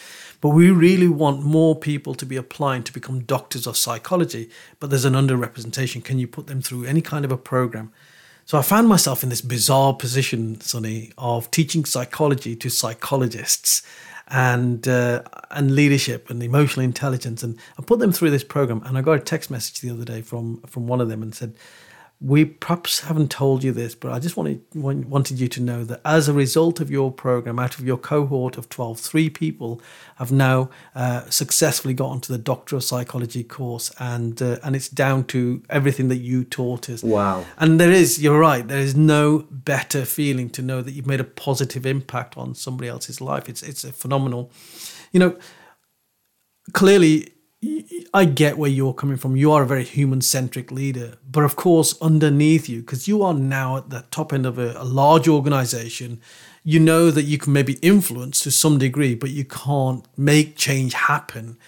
but 0.40 0.50
we 0.50 0.70
really 0.70 1.08
want 1.08 1.42
more 1.42 1.74
people 1.74 2.14
to 2.14 2.24
be 2.24 2.36
applying 2.36 2.84
to 2.84 2.92
become 2.92 3.20
doctors 3.20 3.66
of 3.66 3.76
psychology, 3.76 4.48
but 4.78 4.90
there's 4.90 5.04
an 5.04 5.14
underrepresentation. 5.14 6.04
Can 6.04 6.18
you 6.18 6.28
put 6.28 6.46
them 6.46 6.62
through 6.62 6.84
any 6.84 7.00
kind 7.00 7.24
of 7.24 7.32
a 7.32 7.36
program? 7.36 7.92
So 8.44 8.56
I 8.56 8.62
found 8.62 8.88
myself 8.88 9.22
in 9.22 9.28
this 9.28 9.40
bizarre 9.40 9.94
position, 9.94 10.60
Sunny, 10.60 11.12
of 11.18 11.50
teaching 11.50 11.84
psychology 11.84 12.54
to 12.56 12.70
psychologists 12.70 13.82
and 14.28 14.86
uh, 14.86 15.22
and 15.50 15.74
leadership 15.74 16.30
and 16.30 16.42
emotional 16.42 16.84
intelligence, 16.84 17.42
and 17.42 17.58
I 17.78 17.82
put 17.82 17.98
them 17.98 18.12
through 18.12 18.30
this 18.30 18.44
program. 18.44 18.82
And 18.84 18.96
I 18.96 19.02
got 19.02 19.14
a 19.14 19.20
text 19.20 19.50
message 19.50 19.80
the 19.80 19.90
other 19.90 20.04
day 20.04 20.22
from 20.22 20.60
from 20.62 20.86
one 20.86 21.00
of 21.00 21.08
them 21.08 21.22
and 21.22 21.34
said, 21.34 21.54
we 22.20 22.44
perhaps 22.44 23.00
haven't 23.00 23.30
told 23.30 23.62
you 23.62 23.70
this, 23.70 23.94
but 23.94 24.10
I 24.10 24.18
just 24.18 24.36
wanted 24.36 24.60
wanted 24.74 25.38
you 25.38 25.46
to 25.46 25.62
know 25.62 25.84
that 25.84 26.00
as 26.04 26.28
a 26.28 26.32
result 26.32 26.80
of 26.80 26.90
your 26.90 27.12
program, 27.12 27.60
out 27.60 27.78
of 27.78 27.86
your 27.86 27.96
cohort 27.96 28.58
of 28.58 28.68
12, 28.68 28.98
three 28.98 29.30
people 29.30 29.80
have 30.16 30.32
now 30.32 30.68
uh, 30.96 31.30
successfully 31.30 31.94
got 31.94 32.08
onto 32.08 32.32
the 32.32 32.38
Doctor 32.38 32.74
of 32.74 32.82
Psychology 32.82 33.44
course, 33.44 33.92
and 34.00 34.42
uh, 34.42 34.58
and 34.64 34.74
it's 34.74 34.88
down 34.88 35.24
to 35.26 35.62
everything 35.70 36.08
that 36.08 36.16
you 36.16 36.42
taught 36.42 36.90
us. 36.90 37.04
Wow! 37.04 37.44
And 37.56 37.80
there 37.80 37.92
is, 37.92 38.20
you're 38.20 38.40
right. 38.40 38.66
There 38.66 38.80
is 38.80 38.96
no 38.96 39.46
better 39.50 40.04
feeling 40.04 40.50
to 40.50 40.62
know 40.62 40.82
that 40.82 40.92
you've 40.92 41.06
made 41.06 41.20
a 41.20 41.24
positive 41.24 41.86
impact 41.86 42.36
on 42.36 42.56
somebody 42.56 42.88
else's 42.88 43.20
life. 43.20 43.48
It's 43.48 43.62
it's 43.62 43.84
a 43.84 43.92
phenomenal. 43.92 44.50
You 45.12 45.20
know, 45.20 45.38
clearly 46.72 47.32
I 48.14 48.24
get 48.24 48.56
where 48.56 48.70
you're 48.70 48.94
coming 48.94 49.16
from. 49.16 49.36
You 49.36 49.50
are 49.50 49.64
a 49.64 49.66
very 49.66 49.82
human 49.82 50.20
centric 50.20 50.70
leader. 50.70 51.14
But 51.28 51.42
of 51.42 51.56
course, 51.56 52.00
underneath 52.00 52.68
you, 52.68 52.80
because 52.80 53.08
you 53.08 53.22
are 53.22 53.34
now 53.34 53.76
at 53.76 53.90
the 53.90 54.04
top 54.10 54.32
end 54.32 54.46
of 54.46 54.58
a, 54.58 54.74
a, 54.76 54.84
large 54.84 55.26
organization, 55.26 56.20
you 56.62 56.78
know 56.78 57.10
that 57.10 57.24
you 57.24 57.36
can 57.36 57.52
maybe 57.52 57.74
influence 57.82 58.40
to 58.40 58.52
some 58.52 58.78
degree, 58.78 59.16
but 59.16 59.30
you 59.30 59.44
can't 59.44 60.06
make 60.16 60.56
change 60.56 60.94
happen 60.94 61.58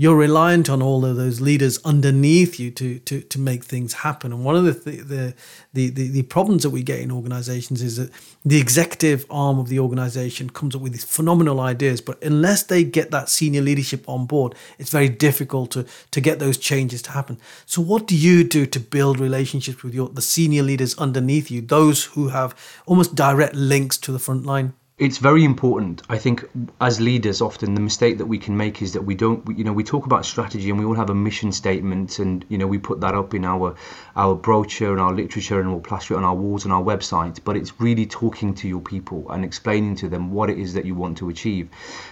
you're 0.00 0.14
reliant 0.14 0.70
on 0.70 0.80
all 0.80 1.04
of 1.04 1.16
those 1.16 1.40
leaders 1.40 1.80
underneath 1.84 2.60
you 2.60 2.70
to 2.70 3.00
to 3.00 3.20
to 3.20 3.38
make 3.40 3.64
things 3.64 3.94
happen. 3.94 4.32
And 4.32 4.44
one 4.44 4.54
of 4.54 4.64
the 4.64 4.72
th- 4.72 5.06
the, 5.08 5.34
the 5.72 5.90
the 5.90 6.08
the 6.08 6.22
problems 6.22 6.62
that 6.62 6.70
we 6.70 6.84
get 6.84 7.00
in 7.00 7.10
organizations 7.10 7.82
is 7.82 7.96
that 7.96 8.12
the 8.44 8.60
executive 8.60 9.26
arm 9.28 9.58
of 9.58 9.68
the 9.68 9.80
organization 9.80 10.50
comes 10.50 10.76
up 10.76 10.82
with 10.82 10.92
these 10.92 11.04
phenomenal 11.04 11.58
ideas, 11.58 12.00
but 12.00 12.22
unless 12.22 12.62
they 12.62 12.84
get 12.84 13.10
that 13.10 13.28
senior 13.28 13.60
leadership 13.60 14.08
on 14.08 14.24
board, 14.24 14.54
it's 14.78 14.90
very 14.90 15.08
difficult 15.08 15.72
to 15.72 15.84
to 16.12 16.20
get 16.20 16.38
those 16.38 16.58
changes 16.58 17.02
to 17.02 17.10
happen. 17.10 17.36
So 17.66 17.82
what 17.82 18.06
do 18.06 18.16
you 18.16 18.44
do 18.44 18.66
to 18.66 18.78
build 18.78 19.18
relationships 19.18 19.82
with 19.82 19.94
your 19.94 20.10
the 20.10 20.22
senior 20.22 20.62
leaders 20.62 20.96
underneath 20.96 21.50
you, 21.50 21.60
those 21.60 22.04
who 22.04 22.28
have 22.28 22.54
almost 22.86 23.16
direct 23.16 23.56
links 23.56 23.98
to 23.98 24.12
the 24.12 24.20
front 24.20 24.46
line? 24.46 24.74
It's 24.98 25.18
very 25.18 25.44
important. 25.44 26.02
I 26.08 26.18
think 26.18 26.44
as 26.80 27.00
leaders, 27.00 27.40
often 27.40 27.74
the 27.74 27.80
mistake 27.80 28.18
that 28.18 28.26
we 28.26 28.38
can 28.38 28.56
make 28.56 28.82
is 28.82 28.94
that 28.94 29.02
we 29.02 29.14
don't, 29.14 29.46
you 29.56 29.62
know, 29.62 29.72
we 29.72 29.84
talk 29.84 30.06
about 30.06 30.26
strategy 30.26 30.70
and 30.70 30.78
we 30.78 30.84
all 30.84 30.96
have 30.96 31.08
a 31.08 31.14
mission 31.14 31.52
statement, 31.52 32.18
and 32.18 32.44
you 32.48 32.58
know, 32.58 32.66
we 32.66 32.78
put 32.78 33.00
that 33.02 33.14
up 33.14 33.32
in 33.32 33.44
our 33.44 33.76
our 34.16 34.34
brochure 34.34 34.90
and 34.90 35.00
our 35.00 35.12
literature, 35.12 35.60
and 35.60 35.70
we'll 35.70 35.80
plaster 35.80 36.14
it 36.14 36.16
on 36.16 36.24
our 36.24 36.34
walls 36.34 36.64
and 36.64 36.72
our 36.72 36.82
website. 36.82 37.38
But 37.44 37.56
it's 37.56 37.80
really 37.80 38.06
talking 38.06 38.54
to 38.54 38.66
your 38.66 38.80
people 38.80 39.30
and 39.30 39.44
explaining 39.44 39.94
to 39.96 40.08
them 40.08 40.32
what 40.32 40.50
it 40.50 40.58
is 40.58 40.74
that 40.74 40.84
you 40.84 40.96
want 40.96 41.18
to 41.18 41.28
achieve. 41.28 41.68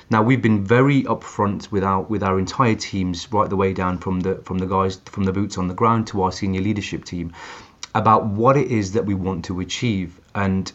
Now, 0.08 0.22
we've 0.22 0.42
been 0.42 0.64
very 0.64 1.02
upfront 1.02 1.72
with 1.72 1.82
our 1.82 2.02
with 2.02 2.22
our 2.22 2.38
entire 2.38 2.76
teams, 2.76 3.32
right 3.32 3.50
the 3.50 3.56
way 3.56 3.72
down 3.72 3.98
from 3.98 4.20
the 4.20 4.36
from 4.44 4.58
the 4.58 4.66
guys 4.66 5.00
from 5.06 5.24
the 5.24 5.32
boots 5.32 5.58
on 5.58 5.66
the 5.66 5.74
ground 5.74 6.06
to 6.08 6.22
our 6.22 6.30
senior 6.30 6.60
leadership 6.60 7.04
team, 7.04 7.32
about 7.96 8.26
what 8.26 8.56
it 8.56 8.70
is 8.70 8.92
that 8.92 9.06
we 9.06 9.14
want 9.14 9.46
to 9.46 9.58
achieve 9.58 10.20
and 10.36 10.70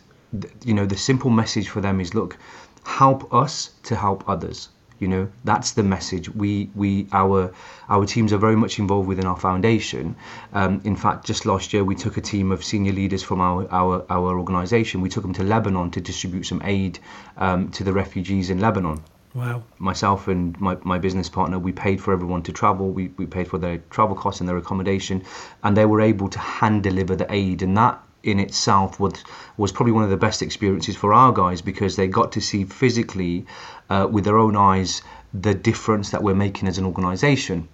you 0.63 0.73
know 0.73 0.85
the 0.85 0.97
simple 0.97 1.29
message 1.29 1.69
for 1.69 1.81
them 1.81 1.99
is 1.99 2.13
look 2.13 2.37
help 2.83 3.33
us 3.33 3.71
to 3.83 3.95
help 3.95 4.27
others 4.27 4.69
you 4.99 5.07
know 5.07 5.27
that's 5.43 5.71
the 5.71 5.83
message 5.83 6.29
we 6.29 6.69
we 6.75 7.07
our 7.11 7.51
our 7.89 8.05
teams 8.05 8.31
are 8.31 8.37
very 8.37 8.55
much 8.55 8.79
involved 8.79 9.07
within 9.07 9.25
our 9.25 9.37
foundation 9.37 10.15
um, 10.53 10.79
in 10.83 10.95
fact 10.95 11.25
just 11.25 11.45
last 11.45 11.73
year 11.73 11.83
we 11.83 11.95
took 11.95 12.17
a 12.17 12.21
team 12.21 12.51
of 12.51 12.63
senior 12.63 12.93
leaders 12.93 13.23
from 13.23 13.41
our 13.41 13.67
our, 13.71 14.05
our 14.09 14.37
organization 14.39 15.01
we 15.01 15.09
took 15.09 15.23
them 15.23 15.33
to 15.33 15.43
lebanon 15.43 15.89
to 15.89 15.99
distribute 15.99 16.45
some 16.45 16.61
aid 16.63 16.99
um, 17.37 17.69
to 17.69 17.83
the 17.83 17.91
refugees 17.91 18.49
in 18.49 18.59
lebanon 18.59 19.01
Wow. 19.33 19.63
Myself 19.79 20.27
and 20.27 20.59
my, 20.59 20.77
my 20.83 20.97
business 20.97 21.29
partner, 21.29 21.57
we 21.57 21.71
paid 21.71 22.01
for 22.01 22.11
everyone 22.11 22.43
to 22.43 22.51
travel. 22.51 22.89
We, 22.89 23.13
we 23.15 23.25
paid 23.25 23.47
for 23.47 23.57
their 23.57 23.77
travel 23.89 24.13
costs 24.13 24.41
and 24.41 24.49
their 24.49 24.57
accommodation, 24.57 25.23
and 25.63 25.77
they 25.77 25.85
were 25.85 26.01
able 26.01 26.27
to 26.27 26.37
hand 26.37 26.83
deliver 26.83 27.15
the 27.15 27.31
aid. 27.33 27.61
And 27.61 27.77
that 27.77 28.03
in 28.23 28.39
itself 28.39 28.99
was 28.99 29.23
was 29.57 29.71
probably 29.71 29.91
one 29.91 30.03
of 30.03 30.09
the 30.09 30.17
best 30.17 30.41
experiences 30.41 30.95
for 30.95 31.13
our 31.13 31.31
guys 31.31 31.61
because 31.61 31.95
they 31.95 32.07
got 32.07 32.31
to 32.33 32.41
see 32.41 32.63
physically 32.65 33.45
uh, 33.89 34.07
with 34.09 34.25
their 34.25 34.37
own 34.37 34.55
eyes 34.55 35.01
the 35.33 35.53
difference 35.53 36.11
that 36.11 36.21
we're 36.23 36.35
making 36.35 36.67
as 36.67 36.77
an 36.77 36.85
organization. 36.85 37.67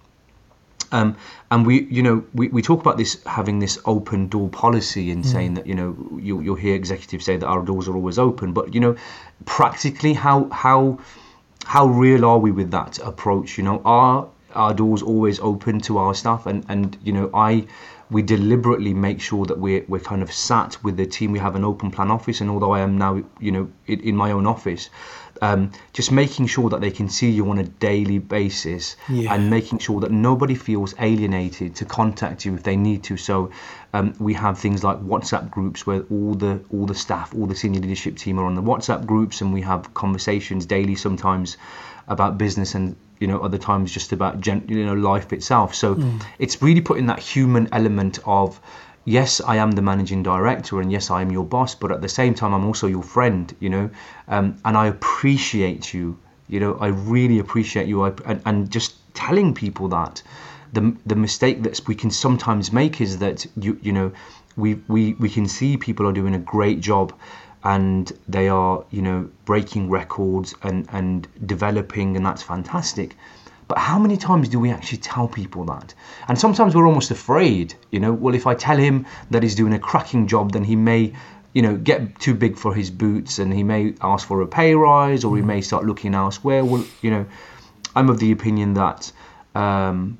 Um, 0.92 1.18
and 1.52 1.66
we 1.66 1.84
you 1.84 2.02
know 2.02 2.24
we, 2.34 2.48
we 2.48 2.62
talk 2.62 2.80
about 2.80 2.98
this 2.98 3.22
having 3.26 3.60
this 3.60 3.78
open 3.86 4.28
door 4.30 4.48
policy 4.48 5.12
and 5.12 5.24
mm. 5.24 5.28
saying 5.28 5.56
that 5.56 5.68
you 5.68 5.76
know 5.76 5.98
you, 6.22 6.40
you'll 6.40 6.56
hear 6.56 6.76
executives 6.76 7.26
say 7.26 7.36
that 7.36 7.46
our 7.46 7.62
doors 7.62 7.88
are 7.90 7.96
always 7.96 8.18
open. 8.18 8.54
But 8.54 8.74
you 8.74 8.80
know 8.80 8.96
practically 9.46 10.14
how 10.14 10.50
how 10.50 11.00
how 11.66 11.88
real 11.88 12.24
are 12.24 12.40
we 12.40 12.52
with 12.52 12.72
that 12.72 13.00
approach? 13.00 13.58
You 13.58 13.66
know 13.66 13.82
are 13.84 14.30
our 14.56 14.74
doors 14.74 15.02
always 15.02 15.40
open 15.40 15.80
to 15.80 15.98
our 15.98 16.14
staff 16.14 16.46
and 16.46 16.66
and 16.70 16.98
you 17.04 17.14
know 17.14 17.30
i 17.34 17.66
we 18.10 18.22
deliberately 18.22 18.94
make 18.94 19.20
sure 19.20 19.46
that 19.46 19.60
we're, 19.60 19.84
we're 19.88 20.00
kind 20.00 20.22
of 20.22 20.32
sat 20.32 20.82
with 20.84 20.96
the 20.96 21.06
team. 21.06 21.32
We 21.32 21.40
have 21.40 21.56
an 21.56 21.66
open 21.66 21.92
plan 21.92 22.10
office, 22.10 22.40
and 22.40 22.50
although 22.50 22.72
I 22.72 22.80
am 22.80 22.98
now, 22.98 23.22
you 23.40 23.52
know, 23.52 23.70
in, 23.86 24.00
in 24.00 24.16
my 24.16 24.32
own 24.32 24.48
office, 24.48 24.90
um, 25.42 25.72
just 25.94 26.12
making 26.12 26.48
sure 26.48 26.70
that 26.70 26.80
they 26.82 26.90
can 26.90 27.10
see 27.10 27.30
you 27.30 27.50
on 27.50 27.60
a 27.60 27.64
daily 27.64 28.18
basis 28.18 28.96
yeah. 29.10 29.34
and 29.34 29.50
making 29.50 29.80
sure 29.80 30.00
that 30.00 30.12
nobody 30.12 30.56
feels 30.56 30.96
alienated 31.00 31.76
to 31.76 31.86
contact 31.86 32.46
you 32.46 32.56
if 32.56 32.64
they 32.64 32.78
need 32.78 33.04
to. 33.04 33.18
So 33.18 33.52
um, 33.94 34.14
we 34.20 34.34
have 34.34 34.58
things 34.58 34.84
like 34.84 34.98
WhatsApp 35.00 35.52
groups 35.52 35.86
where 35.86 36.04
all 36.10 36.34
the 36.34 36.64
all 36.72 36.86
the 36.86 36.96
staff, 36.96 37.36
all 37.36 37.46
the 37.46 37.56
senior 37.56 37.82
leadership 37.82 38.16
team 38.16 38.40
are 38.40 38.46
on 38.46 38.56
the 38.56 38.64
WhatsApp 38.64 39.06
groups, 39.06 39.42
and 39.42 39.54
we 39.54 39.62
have 39.62 39.94
conversations 39.94 40.66
daily 40.66 40.96
sometimes 40.96 41.58
about 42.08 42.38
business 42.38 42.74
and 42.74 42.96
you 43.20 43.28
know 43.28 43.40
other 43.40 43.58
times 43.58 43.92
just 43.92 44.12
about 44.12 44.42
gen- 44.42 44.66
you 44.68 44.86
know 44.86 44.94
life 44.94 45.34
itself. 45.34 45.76
So 45.76 45.96
mm. 45.96 46.22
it's 46.40 46.62
really 46.62 46.82
putting 46.82 47.08
that 47.08 47.20
human 47.20 47.68
element 47.72 48.20
of 48.26 48.60
yes 49.06 49.40
i 49.40 49.56
am 49.56 49.72
the 49.72 49.82
managing 49.82 50.22
director 50.22 50.82
and 50.82 50.92
yes 50.92 51.10
i 51.10 51.22
am 51.22 51.32
your 51.32 51.46
boss 51.46 51.74
but 51.74 51.94
at 51.94 52.02
the 52.02 52.10
same 52.10 52.34
time 52.34 52.54
i'm 52.54 52.66
also 52.66 52.88
your 52.88 53.02
friend 53.02 53.56
you 53.62 53.70
know? 53.70 53.90
Um, 54.28 54.60
and 54.66 54.76
i 54.76 54.88
appreciate 54.88 55.94
you 55.94 56.20
you 56.48 56.60
know? 56.60 56.76
I 56.76 56.88
really 56.88 57.40
appreciate 57.40 57.88
you. 57.88 58.04
I, 58.04 58.14
and, 58.26 58.42
and 58.46 58.72
just 58.72 58.96
telling 59.14 59.54
people 59.54 59.88
that 59.90 60.22
the 60.74 60.96
the 61.06 61.16
mistake 61.16 61.64
that 61.64 61.80
we 61.88 61.96
can 61.96 62.12
sometimes 62.12 62.72
make 62.72 63.02
is 63.02 63.20
that 63.20 63.46
you 63.58 63.80
you 63.82 63.94
know 63.94 64.12
we 64.56 64.76
we 64.88 65.14
we 65.14 65.30
can 65.30 65.48
see 65.48 65.78
people 65.78 66.08
are 66.08 66.14
doing 66.14 66.36
a 66.36 66.40
great 66.40 66.80
job 66.82 67.14
and 67.68 68.14
they 68.30 68.48
are 68.48 68.86
you 68.92 69.02
know 69.02 69.30
breaking 69.44 69.90
records 69.90 70.56
and 70.64 70.88
and 70.92 71.28
developing 71.46 72.16
and 72.16 72.26
that's 72.26 72.42
fantastic. 72.42 73.16
But 73.68 73.78
how 73.78 74.00
many 74.00 74.16
times 74.16 74.48
do 74.48 74.58
we 74.62 74.72
actually 74.72 75.00
tell 75.00 75.28
people 75.28 75.66
that? 75.66 75.94
And 76.30 76.40
sometimes 76.40 76.74
we're 76.74 76.88
almost 76.88 77.12
afraid 77.12 77.74
you 77.92 78.00
know. 78.00 78.14
Well 78.14 78.36
if 78.36 78.48
i 78.48 78.56
tell 78.56 78.78
him 78.78 79.06
that 79.32 79.44
he's 79.44 79.56
doing 79.56 79.74
a 79.74 79.80
cracking 79.80 80.28
job 80.28 80.54
then 80.54 80.64
he 80.64 80.78
may 80.78 81.14
you 81.54 81.62
know 81.62 81.76
get 81.76 82.18
too 82.20 82.34
big 82.34 82.58
for 82.58 82.74
his 82.74 82.90
boots 82.90 83.38
and 83.38 83.54
he 83.54 83.64
may 83.64 83.94
ask 84.02 84.26
for 84.26 84.42
a 84.42 84.48
pay 84.48 84.74
rise 84.74 85.26
or 85.26 85.36
he 85.36 85.44
may 85.44 85.60
start 85.62 85.86
looking 85.86 86.16
elsewhere. 86.16 86.64
Well 86.64 86.86
you 87.02 87.12
know 87.12 87.26
i'm 87.96 88.10
of 88.10 88.20
the 88.20 88.32
opinion 88.32 88.76
that 88.76 89.12
um, 89.56 90.18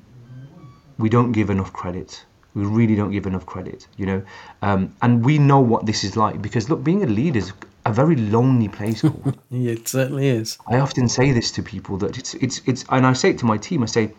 we 0.98 1.08
don't 1.08 1.32
give 1.32 1.48
enough 1.48 1.72
credit 1.72 2.24
we 2.58 2.66
really 2.66 2.96
don't 2.96 3.12
give 3.12 3.26
enough 3.26 3.46
credit, 3.46 3.86
you 3.96 4.06
know. 4.06 4.22
Um, 4.62 4.94
and 5.00 5.24
we 5.24 5.38
know 5.38 5.60
what 5.60 5.86
this 5.86 6.02
is 6.02 6.16
like 6.16 6.42
because 6.42 6.68
look, 6.68 6.82
being 6.82 7.04
a 7.04 7.06
leader 7.06 7.38
is 7.38 7.52
a 7.86 7.92
very 7.92 8.16
lonely 8.16 8.68
place. 8.68 9.02
yeah, 9.50 9.72
it 9.72 9.86
certainly 9.86 10.26
is. 10.26 10.58
I 10.66 10.78
often 10.80 11.08
say 11.08 11.30
this 11.32 11.52
to 11.52 11.62
people 11.62 11.96
that 11.98 12.18
it's 12.18 12.34
it's 12.34 12.60
it's, 12.66 12.84
and 12.90 13.06
I 13.06 13.12
say 13.12 13.30
it 13.30 13.38
to 13.38 13.46
my 13.46 13.58
team. 13.58 13.82
I 13.82 13.86
say, 13.86 14.12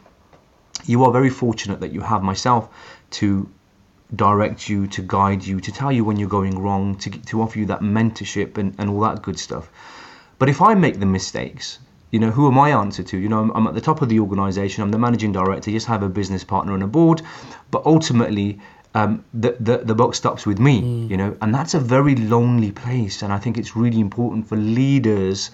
you 0.86 1.04
are 1.04 1.12
very 1.12 1.30
fortunate 1.30 1.82
that 1.82 1.92
you 1.92 2.02
have 2.02 2.24
myself 2.24 2.70
to 3.12 3.50
direct 4.16 4.70
you, 4.70 4.88
to 4.88 5.02
guide 5.02 5.46
you, 5.46 5.60
to 5.60 5.72
tell 5.72 5.92
you 5.92 6.06
when 6.06 6.18
you're 6.18 6.30
going 6.30 6.58
wrong, 6.58 6.96
to 7.00 7.10
to 7.10 7.42
offer 7.42 7.60
you 7.60 7.66
that 7.66 7.82
mentorship 7.82 8.58
and, 8.58 8.74
and 8.80 8.90
all 8.90 9.02
that 9.02 9.22
good 9.22 9.38
stuff. 9.38 9.70
But 10.40 10.48
if 10.48 10.62
I 10.62 10.74
make 10.76 11.02
the 11.02 11.06
mistakes, 11.06 11.80
you 12.12 12.20
know, 12.20 12.32
who 12.32 12.48
am 12.48 12.58
I 12.58 12.72
answer 12.72 13.04
to? 13.04 13.18
You 13.18 13.30
know, 13.30 13.40
I'm, 13.40 13.52
I'm, 13.52 13.68
at 13.68 13.76
the 13.76 13.82
top 13.82 14.02
of 14.02 14.10
the 14.10 14.20
organization. 14.20 14.84
I'm 14.84 14.92
the 14.92 14.98
managing 14.98 15.32
director. 15.32 15.70
Yes, 15.72 15.88
I 15.88 15.92
have 15.92 16.04
a 16.04 16.10
business 16.10 16.44
partner 16.44 16.74
and 16.74 16.84
a 16.84 16.88
board, 16.88 17.22
but 17.72 17.86
ultimately, 17.86 18.60
um, 18.96 19.24
the, 19.34 19.56
the 19.60 19.78
the 19.80 19.94
book 19.94 20.16
stops 20.16 20.46
with 20.46 20.60
me. 20.60 20.82
Mm. 20.82 21.10
You 21.10 21.18
know, 21.18 21.38
and 21.42 21.54
that's 21.54 21.74
a 21.76 21.80
very 21.80 22.16
lonely 22.16 22.72
place. 22.72 23.22
And 23.22 23.32
I 23.32 23.38
think 23.38 23.58
it's 23.58 23.76
really 23.76 24.00
important 24.00 24.48
for 24.48 24.56
leaders 24.56 25.52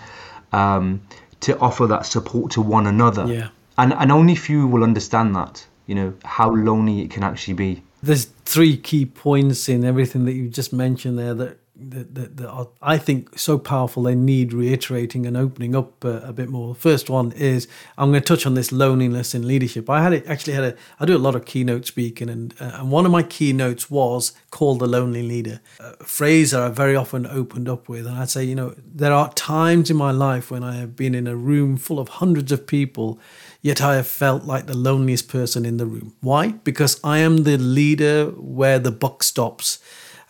um, 0.54 1.02
to 1.42 1.58
offer 1.60 1.88
that 1.88 2.06
support 2.06 2.52
to 2.52 2.62
one 2.62 2.88
another. 2.88 3.26
Yeah. 3.26 3.50
And 3.78 3.94
and 3.94 4.12
only 4.12 4.36
few 4.36 4.68
will 4.68 4.84
understand 4.84 5.36
that. 5.36 5.66
You 5.88 5.96
know 5.96 6.14
how 6.24 6.50
lonely 6.50 7.02
it 7.02 7.12
can 7.12 7.24
actually 7.24 7.54
be. 7.56 7.84
There's 8.02 8.26
three 8.46 8.78
key 8.78 9.06
points 9.06 9.68
in 9.68 9.84
everything 9.84 10.26
that 10.26 10.34
you 10.34 10.48
just 10.48 10.72
mentioned 10.72 11.18
there 11.20 11.34
that 11.34 11.60
that, 11.78 12.16
that, 12.16 12.38
that 12.38 12.48
are, 12.48 12.68
I 12.82 12.98
think, 12.98 13.38
so 13.38 13.58
powerful 13.58 14.04
they 14.04 14.16
need 14.16 14.54
reiterating 14.54 15.26
and 15.26 15.36
opening 15.36 15.76
up 15.76 16.04
uh, 16.06 16.22
a 16.24 16.34
bit 16.34 16.50
more. 16.50 16.74
The 16.74 16.80
first 16.80 17.10
one 17.10 17.32
is 17.34 17.68
I'm 17.98 18.12
going 18.12 18.22
to 18.22 18.28
touch 18.28 18.46
on 18.46 18.54
this 18.54 18.72
loneliness 18.72 19.36
in 19.36 19.48
leadership. 19.48 19.90
I 19.90 20.02
had 20.02 20.14
it, 20.14 20.28
actually 20.28 20.54
had 20.54 20.64
a 20.64 20.76
I 21.00 21.06
do 21.06 21.16
a 21.16 21.20
lot 21.20 21.36
of 21.36 21.46
keynote 21.46 21.86
speaking, 21.86 22.30
and 22.30 22.54
uh, 22.60 22.72
and 22.76 22.92
one 22.92 23.06
of 23.06 23.12
my 23.12 23.24
keynotes 23.24 23.90
was 23.90 24.34
called 24.52 24.80
the 24.80 24.88
lonely 24.88 25.24
leader, 25.24 25.62
a 25.80 26.04
phrase 26.04 26.52
that 26.52 26.62
I 26.62 26.70
very 26.70 26.96
often 26.96 27.26
opened 27.26 27.68
up 27.68 27.90
with, 27.90 28.08
and 28.08 28.18
I'd 28.18 28.30
say, 28.30 28.44
you 28.44 28.56
know, 28.56 28.76
there 28.84 29.14
are 29.14 29.32
times 29.34 29.90
in 29.90 29.98
my 29.98 30.12
life 30.12 30.52
when 30.52 30.64
I 30.64 30.76
have 30.76 30.96
been 30.96 31.16
in 31.16 31.28
a 31.28 31.36
room 31.36 31.78
full 31.78 32.00
of 32.00 32.10
hundreds 32.10 32.52
of 32.52 32.68
people 32.68 33.20
yet 33.66 33.82
I 33.82 33.96
have 33.96 34.06
felt 34.06 34.44
like 34.44 34.68
the 34.68 34.78
loneliest 34.78 35.28
person 35.28 35.66
in 35.66 35.78
the 35.78 35.88
room. 35.88 36.14
Why? 36.22 36.50
Because 36.50 37.00
I 37.04 37.18
am 37.18 37.46
the 37.46 37.58
leader 37.58 38.28
where 38.28 38.78
the 38.78 38.92
buck 38.92 39.24
stops. 39.24 39.80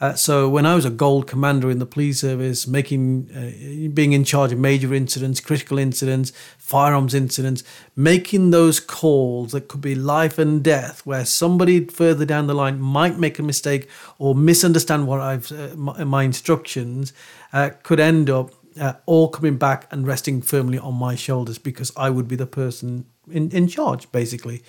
Uh, 0.01 0.13
so 0.13 0.49
when 0.49 0.65
I 0.65 0.75
was 0.75 0.83
a 0.83 0.89
gold 0.89 1.25
commander 1.25 1.71
in 1.71 1.79
the 1.79 1.85
police 1.85 2.19
service, 2.19 2.67
making, 2.67 3.29
uh, 3.31 3.93
being 3.93 4.11
in 4.11 4.25
charge 4.25 4.51
of 4.51 4.59
major 4.59 4.93
incidents, 4.93 5.39
critical 5.39 5.77
incidents, 5.77 6.33
firearms 6.57 7.13
incidents, 7.13 7.63
making 7.95 8.51
those 8.51 8.79
calls 8.79 9.53
that 9.53 9.69
could 9.69 9.81
be 9.81 9.95
life 9.95 10.37
and 10.37 10.61
death, 10.61 11.05
where 11.05 11.23
somebody 11.23 11.85
further 11.85 12.25
down 12.25 12.47
the 12.47 12.53
line 12.53 12.79
might 12.79 13.17
make 13.17 13.39
a 13.39 13.43
mistake 13.43 13.89
or 14.19 14.35
misunderstand 14.35 15.07
what 15.07 15.21
I've 15.21 15.51
uh, 15.51 15.75
my, 15.75 16.03
my, 16.03 16.23
instructions, 16.23 17.13
uh, 17.53 17.69
could 17.83 17.99
end 17.99 18.29
up 18.29 18.51
uh, 18.79 18.93
all 19.05 19.29
coming 19.29 19.57
back 19.57 19.87
and 19.91 20.05
resting 20.05 20.41
firmly 20.41 20.77
on 20.77 20.95
my 20.95 21.15
shoulders 21.15 21.57
because 21.57 21.93
I 21.95 22.09
would 22.09 22.27
be 22.27 22.35
the 22.35 22.45
person 22.45 23.05
in, 23.31 23.49
in 23.51 23.67
charge, 23.69 24.11
basically, 24.11 24.61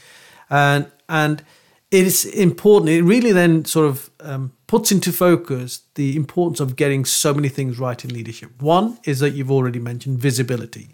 and 0.48 0.86
and 1.08 1.42
it 1.90 2.06
is 2.06 2.24
important. 2.24 2.90
It 2.90 3.02
really 3.02 3.32
then 3.32 3.64
sort 3.64 3.88
of 3.88 4.10
um, 4.20 4.52
puts 4.66 4.90
into 4.90 5.12
focus 5.12 5.82
the 5.94 6.16
importance 6.16 6.60
of 6.60 6.76
getting 6.76 7.04
so 7.04 7.32
many 7.32 7.48
things 7.48 7.78
right 7.78 8.04
in 8.04 8.12
leadership. 8.12 8.50
One 8.60 8.98
is 9.04 9.20
that 9.20 9.30
you've 9.30 9.50
already 9.50 9.78
mentioned 9.78 10.18
visibility. 10.18 10.88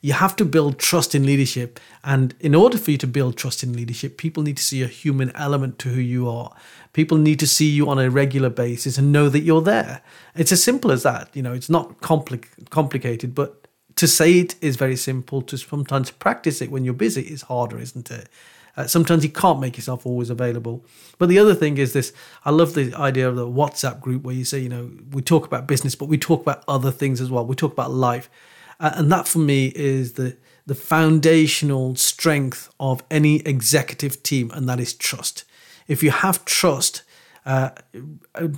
You 0.00 0.12
have 0.12 0.36
to 0.36 0.44
build 0.44 0.78
trust 0.78 1.14
in 1.14 1.26
leadership. 1.26 1.80
And 2.04 2.34
in 2.40 2.54
order 2.54 2.78
for 2.78 2.90
you 2.90 2.98
to 2.98 3.06
build 3.06 3.36
trust 3.36 3.62
in 3.62 3.74
leadership, 3.74 4.16
people 4.16 4.42
need 4.42 4.56
to 4.56 4.62
see 4.62 4.82
a 4.82 4.86
human 4.86 5.34
element 5.34 5.78
to 5.80 5.88
who 5.88 6.00
you 6.00 6.28
are. 6.28 6.54
People 6.92 7.18
need 7.18 7.40
to 7.40 7.46
see 7.46 7.68
you 7.68 7.88
on 7.88 7.98
a 7.98 8.08
regular 8.08 8.48
basis 8.48 8.96
and 8.96 9.12
know 9.12 9.28
that 9.28 9.40
you're 9.40 9.60
there. 9.60 10.02
It's 10.34 10.52
as 10.52 10.62
simple 10.62 10.92
as 10.92 11.02
that. 11.02 11.30
You 11.34 11.42
know, 11.42 11.52
it's 11.52 11.68
not 11.68 12.00
compli- 12.00 12.44
complicated, 12.70 13.34
but 13.34 13.66
to 13.96 14.06
say 14.06 14.38
it 14.38 14.54
is 14.60 14.76
very 14.76 14.96
simple. 14.96 15.42
To 15.42 15.58
sometimes 15.58 16.12
practice 16.12 16.62
it 16.62 16.70
when 16.70 16.84
you're 16.84 16.94
busy 16.94 17.22
is 17.22 17.42
harder, 17.42 17.78
isn't 17.78 18.10
it? 18.10 18.28
Uh, 18.78 18.86
sometimes 18.86 19.24
you 19.24 19.30
can't 19.30 19.58
make 19.58 19.76
yourself 19.76 20.06
always 20.06 20.30
available. 20.30 20.84
But 21.18 21.28
the 21.28 21.38
other 21.40 21.54
thing 21.54 21.78
is 21.78 21.94
this 21.94 22.12
I 22.44 22.52
love 22.52 22.74
the 22.74 22.94
idea 22.94 23.28
of 23.28 23.34
the 23.34 23.46
WhatsApp 23.46 24.00
group 24.00 24.22
where 24.22 24.34
you 24.34 24.44
say, 24.44 24.60
you 24.60 24.68
know, 24.68 24.92
we 25.10 25.20
talk 25.20 25.44
about 25.44 25.66
business, 25.66 25.96
but 25.96 26.06
we 26.06 26.16
talk 26.16 26.42
about 26.42 26.62
other 26.68 26.92
things 26.92 27.20
as 27.20 27.28
well. 27.28 27.44
We 27.44 27.56
talk 27.56 27.72
about 27.72 27.90
life. 27.90 28.30
Uh, 28.78 28.92
and 28.94 29.10
that 29.10 29.26
for 29.26 29.40
me 29.40 29.72
is 29.74 30.12
the 30.12 30.36
the 30.64 30.76
foundational 30.76 31.96
strength 31.96 32.72
of 32.78 33.02
any 33.10 33.36
executive 33.40 34.22
team, 34.22 34.52
and 34.54 34.68
that 34.68 34.78
is 34.78 34.94
trust. 34.94 35.44
If 35.88 36.02
you 36.02 36.12
have 36.12 36.44
trust, 36.44 37.02
uh, 37.44 37.70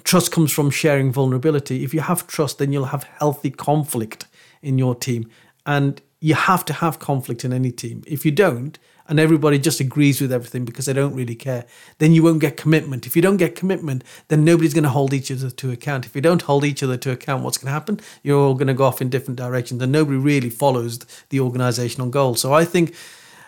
trust 0.05 0.33
comes 0.33 0.53
from 0.53 0.71
sharing 0.71 1.13
vulnerability. 1.13 1.83
If 1.83 1.95
you 1.95 2.01
have 2.01 2.27
trust, 2.27 2.59
then 2.59 2.73
you'll 2.73 2.87
have 2.97 3.05
healthy 3.05 3.51
conflict 3.51 4.27
in 4.61 4.77
your 4.77 4.95
team. 4.95 5.31
And 5.65 6.03
you 6.21 6.35
have 6.35 6.65
to 6.67 6.73
have 6.75 6.99
conflict 6.99 7.45
in 7.45 7.53
any 7.53 7.73
team. 7.73 8.03
If 8.07 8.25
you 8.25 8.31
don't, 8.31 8.79
and 9.09 9.19
everybody 9.19 9.59
just 9.59 9.81
agrees 9.81 10.21
with 10.21 10.31
everything 10.33 10.65
because 10.65 10.87
they 10.87 10.93
don't 10.93 11.15
really 11.15 11.35
care, 11.35 11.67
then 11.99 12.13
you 12.13 12.23
won't 12.23 12.41
get 12.41 12.57
commitment. 12.57 13.07
If 13.09 13.17
you 13.17 13.23
don't 13.23 13.39
get 13.39 13.57
commitment, 13.57 14.05
then 14.29 14.45
nobody's 14.45 14.73
going 14.73 14.85
to 14.85 14.91
hold 14.91 15.13
each 15.13 15.33
other 15.33 15.51
to 15.51 15.73
account. 15.73 16.07
If 16.07 16.15
you 16.15 16.21
don't 16.21 16.43
hold 16.43 16.65
each 16.65 16.83
other 16.83 16.97
to 16.99 17.11
account, 17.11 17.43
what's 17.43 17.59
going 17.59 17.67
to 17.67 17.73
happen? 17.73 18.01
You're 18.23 18.39
all 18.39 18.55
going 18.55 18.69
to 18.69 18.75
go 18.75 18.85
off 18.85 19.03
in 19.03 19.11
different 19.11 19.37
directions, 19.37 19.83
and 19.83 19.91
nobody 19.91 20.17
really 20.17 20.51
follows 20.51 21.01
the 21.31 21.41
organizational 21.41 22.09
goal. 22.09 22.37
So 22.37 22.53
I 22.53 22.65
think 22.65 22.95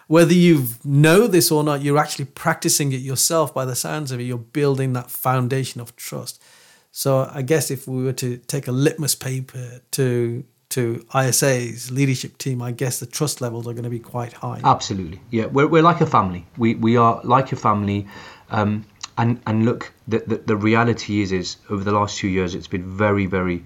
whether 0.09 0.35
you 0.35 0.67
know 0.83 1.29
this 1.29 1.52
or 1.52 1.62
not, 1.62 1.83
you're 1.83 1.99
actually 1.99 2.25
practicing 2.25 2.91
it 2.93 3.00
yourself 3.00 3.55
by 3.55 3.64
the 3.64 3.76
sounds 3.76 4.11
of 4.11 4.19
it. 4.19 4.25
You're 4.25 4.38
building 4.38 4.95
that 4.95 5.12
foundation 5.12 5.81
of 5.81 5.95
trust. 5.95 6.43
So 6.91 7.31
I 7.33 7.43
guess 7.43 7.71
if 7.71 7.87
we 7.87 8.02
were 8.02 8.12
to 8.14 8.38
take 8.38 8.67
a 8.67 8.73
litmus 8.73 9.14
paper 9.14 9.81
to 9.93 10.45
to 10.73 11.05
ISA's 11.14 11.91
leadership 11.91 12.38
team, 12.38 12.62
I 12.62 12.73
guess 12.73 12.99
the 12.99 13.07
trust 13.07 13.41
levels 13.41 13.67
are 13.67 13.73
going 13.73 13.85
to 13.85 13.91
be 13.91 13.99
quite 13.99 14.33
high. 14.33 14.61
Absolutely, 14.64 15.21
yeah. 15.31 15.47
We're, 15.47 15.67
we're 15.67 15.83
like 15.83 16.00
a 16.00 16.07
family. 16.07 16.47
We 16.57 16.75
we 16.76 16.97
are 16.97 17.21
like 17.25 17.52
a 17.52 17.57
family, 17.57 18.07
um, 18.50 18.85
and 19.19 19.41
and 19.47 19.64
look, 19.64 19.93
the, 20.09 20.21
the, 20.26 20.37
the 20.38 20.57
reality 20.57 21.21
is 21.21 21.31
is 21.33 21.57
over 21.69 21.85
the 21.85 21.93
last 21.93 22.19
two 22.19 22.29
years, 22.29 22.55
it's 22.55 22.69
been 22.69 22.85
very 22.97 23.26
very 23.26 23.64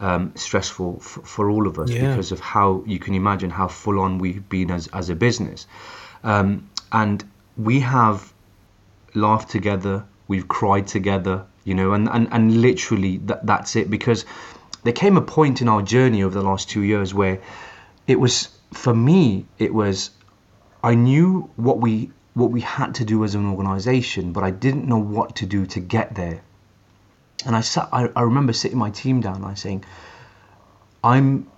um, 0.00 0.32
stressful 0.34 0.96
f- 1.00 1.20
for 1.24 1.48
all 1.48 1.66
of 1.68 1.78
us 1.78 1.90
yeah. 1.90 2.08
because 2.08 2.32
of 2.32 2.40
how 2.40 2.82
you 2.86 2.98
can 2.98 3.14
imagine 3.14 3.50
how 3.50 3.68
full 3.68 4.00
on 4.00 4.18
we've 4.18 4.48
been 4.48 4.70
as 4.70 4.88
as 4.88 5.10
a 5.10 5.14
business, 5.14 5.66
um, 6.24 6.68
and 6.90 7.24
we 7.56 7.78
have 7.80 8.32
laughed 9.14 9.48
together, 9.48 10.04
we've 10.26 10.48
cried 10.48 10.88
together, 10.88 11.46
you 11.64 11.74
know, 11.74 11.92
and 11.92 12.08
and 12.08 12.26
and 12.32 12.60
literally 12.60 13.18
that 13.18 13.46
that's 13.46 13.76
it 13.76 13.90
because 13.90 14.24
there 14.84 14.92
came 14.92 15.16
a 15.16 15.22
point 15.22 15.60
in 15.60 15.68
our 15.68 15.82
journey 15.82 16.22
over 16.22 16.34
the 16.34 16.44
last 16.44 16.68
two 16.70 16.82
years 16.82 17.12
where 17.12 17.40
it 18.06 18.18
was 18.18 18.48
for 18.72 18.94
me 18.94 19.46
it 19.58 19.72
was 19.72 20.10
I 20.82 20.94
knew 20.94 21.50
what 21.56 21.80
we 21.80 22.10
what 22.34 22.50
we 22.52 22.60
had 22.60 22.94
to 22.94 23.04
do 23.04 23.24
as 23.24 23.34
an 23.34 23.46
organization, 23.46 24.32
but 24.32 24.44
I 24.44 24.50
didn't 24.50 24.86
know 24.86 24.98
what 24.98 25.36
to 25.36 25.46
do 25.46 25.66
to 25.66 25.80
get 25.80 26.14
there. 26.14 26.40
And 27.44 27.56
I 27.56 27.62
sat 27.62 27.88
I, 27.92 28.08
I 28.14 28.22
remember 28.22 28.52
sitting 28.52 28.78
my 28.78 28.90
team 28.90 29.20
down 29.20 29.36
and 29.36 29.46
I 29.46 29.54
saying, 29.54 29.84
I'm 31.02 31.50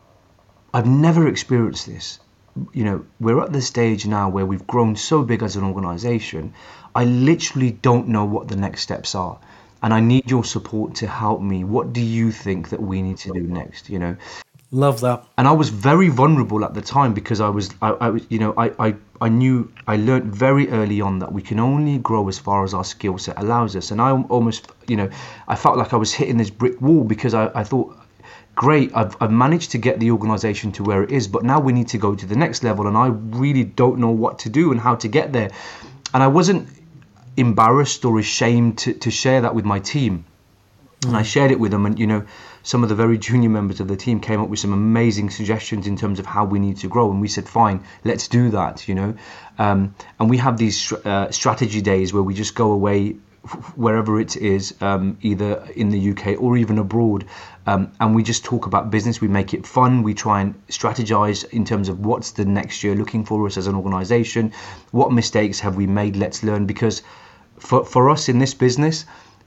I've 0.72 0.86
never 0.86 1.28
experienced 1.28 1.86
this. 1.86 2.20
You 2.72 2.84
know, 2.84 3.04
we're 3.20 3.42
at 3.42 3.52
the 3.52 3.62
stage 3.62 4.06
now 4.06 4.28
where 4.28 4.46
we've 4.46 4.66
grown 4.66 4.96
so 4.96 5.22
big 5.22 5.42
as 5.42 5.56
an 5.56 5.64
organization. 5.64 6.54
I 6.94 7.04
literally 7.04 7.70
don't 7.70 8.08
know 8.08 8.24
what 8.24 8.48
the 8.48 8.56
next 8.56 8.80
steps 8.82 9.14
are 9.14 9.38
and 9.82 9.94
I 9.94 10.00
need 10.00 10.30
your 10.30 10.44
support 10.44 10.94
to 10.96 11.06
help 11.06 11.40
me. 11.40 11.64
What 11.64 11.92
do 11.92 12.00
you 12.00 12.32
think 12.32 12.68
that 12.70 12.80
we 12.80 13.02
need 13.02 13.18
to 13.18 13.32
do 13.32 13.40
next? 13.40 13.88
You 13.88 13.98
know, 13.98 14.16
love 14.70 15.00
that. 15.00 15.24
And 15.38 15.48
I 15.48 15.52
was 15.52 15.68
very 15.68 16.08
vulnerable 16.08 16.64
at 16.64 16.74
the 16.74 16.82
time 16.82 17.14
because 17.14 17.40
I 17.40 17.48
was, 17.48 17.70
I, 17.80 17.90
I 17.90 18.10
was, 18.10 18.26
you 18.28 18.38
know, 18.38 18.54
I, 18.56 18.72
I, 18.78 18.94
I 19.20 19.28
knew, 19.28 19.72
I 19.86 19.96
learned 19.96 20.34
very 20.34 20.68
early 20.70 21.00
on 21.00 21.18
that 21.20 21.32
we 21.32 21.42
can 21.42 21.58
only 21.58 21.98
grow 21.98 22.28
as 22.28 22.38
far 22.38 22.64
as 22.64 22.74
our 22.74 22.84
skill 22.84 23.18
set 23.18 23.38
allows 23.38 23.76
us. 23.76 23.90
And 23.90 24.00
I 24.00 24.10
almost, 24.10 24.70
you 24.86 24.96
know, 24.96 25.08
I 25.48 25.56
felt 25.56 25.76
like 25.76 25.92
I 25.92 25.96
was 25.96 26.12
hitting 26.12 26.36
this 26.36 26.50
brick 26.50 26.80
wall 26.80 27.04
because 27.04 27.34
I, 27.34 27.50
I 27.54 27.64
thought. 27.64 27.96
Great, 28.56 28.90
I've, 28.94 29.16
I've 29.22 29.30
managed 29.30 29.70
to 29.70 29.78
get 29.78 30.00
the 30.00 30.10
organization 30.10 30.70
to 30.72 30.82
where 30.82 31.02
it 31.02 31.12
is, 31.12 31.28
but 31.28 31.44
now 31.44 31.60
we 31.60 31.72
need 31.72 31.88
to 31.88 31.98
go 31.98 32.14
to 32.14 32.26
the 32.26 32.36
next 32.36 32.62
level, 32.62 32.88
and 32.88 32.96
I 32.96 33.06
really 33.06 33.64
don't 33.64 33.98
know 33.98 34.10
what 34.10 34.40
to 34.40 34.50
do 34.50 34.72
and 34.72 34.78
how 34.80 34.96
to 34.96 35.08
get 35.08 35.32
there. 35.32 35.50
And 36.12 36.22
I 36.22 36.26
wasn't 36.26 36.68
embarrassed 37.40 38.04
or 38.04 38.18
ashamed 38.18 38.78
to, 38.78 38.92
to 38.94 39.10
share 39.10 39.40
that 39.40 39.54
with 39.54 39.64
my 39.64 39.78
team. 39.78 40.24
And 41.06 41.16
I 41.16 41.22
shared 41.22 41.50
it 41.50 41.58
with 41.58 41.70
them, 41.70 41.86
and 41.86 41.98
you 41.98 42.06
know, 42.06 42.26
some 42.62 42.82
of 42.82 42.90
the 42.90 42.94
very 42.94 43.16
junior 43.16 43.48
members 43.48 43.80
of 43.80 43.88
the 43.88 43.96
team 43.96 44.20
came 44.20 44.40
up 44.42 44.50
with 44.50 44.58
some 44.58 44.74
amazing 44.74 45.30
suggestions 45.30 45.86
in 45.86 45.96
terms 45.96 46.18
of 46.18 46.26
how 46.26 46.44
we 46.44 46.58
need 46.58 46.76
to 46.78 46.88
grow. 46.88 47.10
And 47.10 47.22
we 47.22 47.28
said, 47.28 47.48
fine, 47.48 47.82
let's 48.04 48.28
do 48.28 48.50
that, 48.50 48.86
you 48.86 48.94
know. 48.94 49.14
Um, 49.58 49.94
and 50.18 50.28
we 50.28 50.36
have 50.36 50.58
these 50.58 50.92
uh, 50.92 51.30
strategy 51.30 51.80
days 51.80 52.12
where 52.12 52.22
we 52.22 52.34
just 52.34 52.54
go 52.54 52.72
away 52.72 53.12
wherever 53.76 54.20
it 54.20 54.36
is, 54.36 54.74
um, 54.82 55.16
either 55.22 55.66
in 55.74 55.88
the 55.88 56.10
UK 56.10 56.38
or 56.38 56.58
even 56.58 56.78
abroad, 56.78 57.24
um, 57.66 57.92
and 58.00 58.14
we 58.14 58.22
just 58.22 58.44
talk 58.44 58.66
about 58.66 58.90
business. 58.90 59.20
We 59.20 59.28
make 59.28 59.54
it 59.54 59.66
fun. 59.66 60.02
We 60.02 60.12
try 60.12 60.42
and 60.42 60.54
strategize 60.68 61.48
in 61.50 61.64
terms 61.64 61.88
of 61.88 62.04
what's 62.04 62.32
the 62.32 62.44
next 62.44 62.84
year 62.84 62.94
looking 62.94 63.24
for 63.24 63.46
us 63.46 63.56
as 63.56 63.66
an 63.66 63.74
organization. 63.74 64.52
What 64.90 65.12
mistakes 65.12 65.60
have 65.60 65.76
we 65.76 65.86
made? 65.86 66.16
Let's 66.16 66.42
learn 66.42 66.66
because 66.66 67.02
for, 67.60 67.84
for 67.84 68.10
us 68.10 68.28
in 68.28 68.38
this 68.38 68.54
business, 68.54 69.04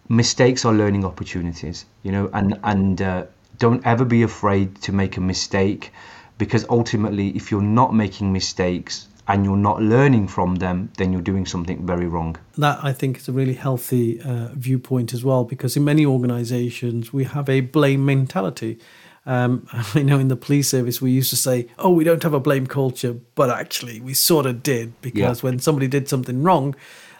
mistakes 0.09 0.65
are 0.65 0.73
learning 0.73 1.05
opportunities, 1.05 1.85
you 2.03 2.11
know, 2.11 2.29
and, 2.33 2.59
and 2.63 3.01
uh, 3.01 3.25
don't 3.57 3.85
ever 3.85 4.05
be 4.05 4.23
afraid 4.23 4.81
to 4.83 4.91
make 4.91 5.17
a 5.17 5.21
mistake 5.21 5.91
because 6.37 6.65
ultimately, 6.69 7.29
if 7.29 7.51
you're 7.51 7.61
not 7.61 7.93
making 7.93 8.33
mistakes, 8.33 9.07
and 9.27 9.45
you're 9.45 9.55
not 9.55 9.81
learning 9.81 10.27
from 10.27 10.55
them, 10.55 10.91
then 10.97 11.13
you're 11.13 11.21
doing 11.21 11.45
something 11.45 11.85
very 11.85 12.07
wrong. 12.07 12.35
That 12.57 12.83
I 12.83 12.91
think 12.91 13.17
is 13.17 13.29
a 13.29 13.31
really 13.31 13.53
healthy 13.53 14.19
uh, 14.21 14.49
viewpoint 14.53 15.13
as 15.13 15.23
well, 15.23 15.45
because 15.45 15.77
in 15.77 15.83
many 15.83 16.05
organisations 16.05 17.13
we 17.13 17.23
have 17.23 17.49
a 17.49 17.61
blame 17.61 18.05
mentality. 18.05 18.79
Um, 19.25 19.67
I 19.71 20.01
know 20.01 20.19
in 20.19 20.27
the 20.27 20.35
police 20.35 20.69
service 20.69 21.01
we 21.01 21.11
used 21.11 21.29
to 21.29 21.37
say, 21.37 21.67
"Oh, 21.79 21.91
we 21.91 22.03
don't 22.03 22.23
have 22.23 22.33
a 22.33 22.39
blame 22.39 22.67
culture," 22.67 23.13
but 23.35 23.49
actually 23.49 24.01
we 24.01 24.13
sort 24.13 24.45
of 24.45 24.61
did 24.61 24.99
because 25.01 25.41
yeah. 25.41 25.49
when 25.49 25.59
somebody 25.59 25.87
did 25.87 26.09
something 26.09 26.43
wrong, 26.43 26.75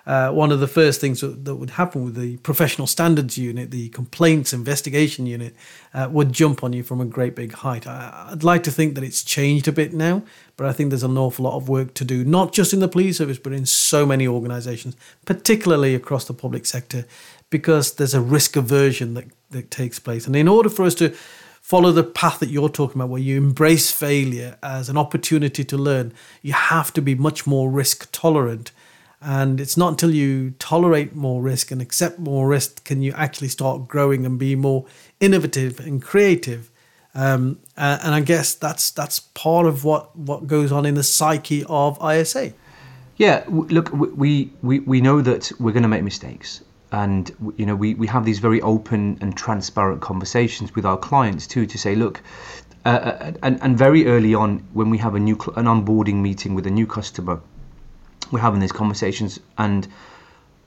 uh, 0.06 0.32
one 0.32 0.52
of 0.52 0.60
the 0.60 0.68
first 0.68 1.00
things 1.00 1.22
that, 1.22 1.56
would 1.56 1.72
happen 1.72 2.04
with 2.04 2.16
the 2.16 2.38
professional 2.38 2.88
standards 2.88 3.38
unit, 3.38 3.72
the 3.72 3.89
complaints 3.89 4.52
investigation 4.52 5.26
unit, 5.26 5.56
uh, 5.94 6.10
would 6.12 6.34
jump 6.34 6.63
on 6.63 6.74
you 6.74 6.84
from 6.84 7.00
a 7.00 7.06
great 7.06 7.36
big 7.36 7.54
height. 7.54 7.88
I, 7.88 8.28
would 8.30 8.44
like 8.44 8.63
to 8.63 8.72
think 8.72 8.96
that 8.96 9.04
it's 9.04 9.24
changed 9.24 9.68
a 9.68 9.72
bit 9.72 9.94
now, 9.94 10.24
but 10.58 10.68
I 10.68 10.74
think 10.74 10.89
there's 10.89 11.04
an 11.04 11.18
awful 11.18 11.46
lot 11.46 11.56
of 11.56 11.70
work 11.70 11.94
to 11.96 12.06
do, 12.06 12.26
not 12.26 12.52
just 12.52 12.74
in 12.74 12.82
the 12.82 12.88
police 12.88 13.18
service, 13.18 13.38
but 13.38 13.54
in 13.54 13.66
so 13.66 14.06
many 14.06 14.28
organisations, 14.28 14.98
particularly 15.26 15.96
across 15.96 16.26
the 16.26 16.34
public 16.34 16.66
sector, 16.66 17.06
because 17.50 17.94
there's 17.94 18.13
a 18.13 18.22
risk 18.22 18.56
aversion 18.56 19.13
that 19.13 19.28
that 19.54 19.72
takes 19.72 20.00
place. 20.00 20.28
And 20.28 20.36
in 20.36 20.48
order 20.48 20.70
for 20.70 20.84
us 20.84 20.96
to 20.96 21.12
follow 21.62 21.92
the 21.94 22.04
path 22.04 22.39
that 22.39 22.50
you're 22.50 22.70
talking 22.70 23.00
about, 23.00 23.10
where 23.10 23.22
you 23.22 23.38
embrace 23.38 23.89
failure 23.89 24.58
as 24.62 24.89
an 24.89 24.98
opportunity 24.98 25.63
to 25.63 25.78
learn, 25.78 26.13
you 26.42 26.52
have 26.52 26.92
to 26.94 27.02
be 27.02 27.16
much 27.16 27.48
more 27.48 27.72
risk 27.72 28.10
tolerant. 28.12 28.72
And 29.23 29.62
it's 29.62 29.77
not 29.77 29.89
until 29.89 30.12
you 30.12 30.51
tolerate 30.59 31.15
more 31.15 31.41
risk 31.41 31.71
and 31.71 31.81
accept 31.81 32.19
more 32.19 32.47
risk 32.47 32.83
can 32.83 33.01
you 33.01 33.13
actually 33.13 33.47
start 33.47 33.88
growing 33.88 34.25
and 34.25 34.38
be 34.38 34.55
more 34.55 34.86
innovative 35.21 35.79
and 35.79 36.01
creative. 36.01 36.69
Um, 37.15 37.59
and 37.77 38.13
I 38.13 38.19
guess 38.19 38.55
that's 38.55 38.91
that's 38.91 39.19
part 39.19 39.65
of 39.65 39.86
what, 39.86 40.15
what 40.17 40.47
goes 40.47 40.71
on 40.71 40.86
in 40.86 40.95
the 40.95 41.03
psyche 41.03 41.63
of 41.69 41.97
ISA. 42.03 42.53
Yeah, 43.17 43.43
look, 43.47 43.91
we, 43.93 44.51
we, 44.62 44.79
we 44.79 44.99
know 44.99 45.21
that 45.21 45.51
we're 45.59 45.71
going 45.71 45.83
to 45.83 45.89
make 45.89 46.03
mistakes. 46.03 46.62
And, 46.91 47.31
you 47.57 47.65
know, 47.65 47.75
we, 47.75 47.93
we 47.93 48.07
have 48.07 48.25
these 48.25 48.39
very 48.39 48.62
open 48.62 49.17
and 49.21 49.38
transparent 49.38 50.01
conversations 50.01 50.75
with 50.75 50.86
our 50.86 50.97
clients 50.97 51.47
too 51.47 51.65
to 51.65 51.77
say, 51.77 51.95
look, 51.95 52.21
uh, 52.86 52.89
uh 52.89 53.31
and, 53.41 53.59
and 53.62 53.77
very 53.77 54.07
early 54.07 54.36
on 54.36 54.59
when 54.73 54.89
we 54.89 54.97
have 54.97 55.15
a 55.15 55.19
new 55.19 55.36
an 55.55 55.65
onboarding 55.65 56.15
meeting 56.15 56.53
with 56.53 56.67
a 56.67 56.71
new 56.71 56.86
customer, 56.86 57.39
we're 58.34 58.41
having 58.41 58.60
these 58.60 58.72
conversations 58.74 59.39
and 59.58 59.88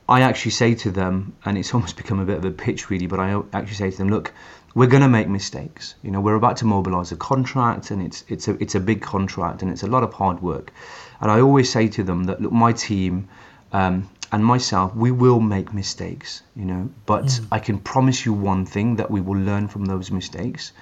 I 0.09 0.21
actually 0.21 0.51
say 0.51 0.73
to 0.75 0.91
them, 0.91 1.35
and 1.43 1.57
it's 1.57 1.73
almost 1.73 1.97
become 1.97 2.19
a 2.19 2.25
bit 2.25 2.37
of 2.37 2.45
a 2.45 2.51
pitch 2.51 2.89
really, 2.89 3.07
but 3.07 3.19
I 3.19 3.41
actually 3.53 3.75
say 3.75 3.91
to 3.91 3.97
them, 3.97 4.09
look, 4.09 4.33
we're 4.73 4.87
going 4.87 5.01
to 5.01 5.09
make 5.09 5.27
mistakes. 5.27 5.95
You 6.03 6.11
know, 6.11 6.21
we're 6.21 6.35
about 6.35 6.57
to 6.57 6.65
mobilize 6.65 7.11
a 7.11 7.15
contract, 7.15 7.91
and 7.91 8.01
it's 8.01 8.23
it's 8.27 8.47
a 8.47 8.51
it's 8.61 8.75
a 8.75 8.79
big 8.79 9.01
contract, 9.01 9.61
and 9.63 9.71
it's 9.71 9.83
a 9.83 9.87
lot 9.87 10.03
of 10.03 10.13
hard 10.13 10.41
work. 10.41 10.71
And 11.19 11.31
I 11.31 11.41
always 11.41 11.69
say 11.69 11.87
to 11.87 12.03
them 12.03 12.25
that 12.25 12.41
look, 12.41 12.51
my 12.51 12.73
team 12.73 13.27
um, 13.73 14.07
and 14.31 14.45
myself, 14.45 14.95
we 14.95 15.09
will 15.09 15.39
make 15.39 15.73
mistakes. 15.73 16.43
You 16.55 16.65
know, 16.65 16.89
but 17.05 17.25
mm. 17.25 17.47
I 17.51 17.59
can 17.59 17.79
promise 17.79 18.25
you 18.25 18.33
one 18.33 18.65
thing 18.65 18.97
that 18.97 19.09
we 19.09 19.19
will 19.19 19.39
learn 19.39 19.67
from 19.67 19.85
those 19.85 20.11
mistakes. 20.11 20.73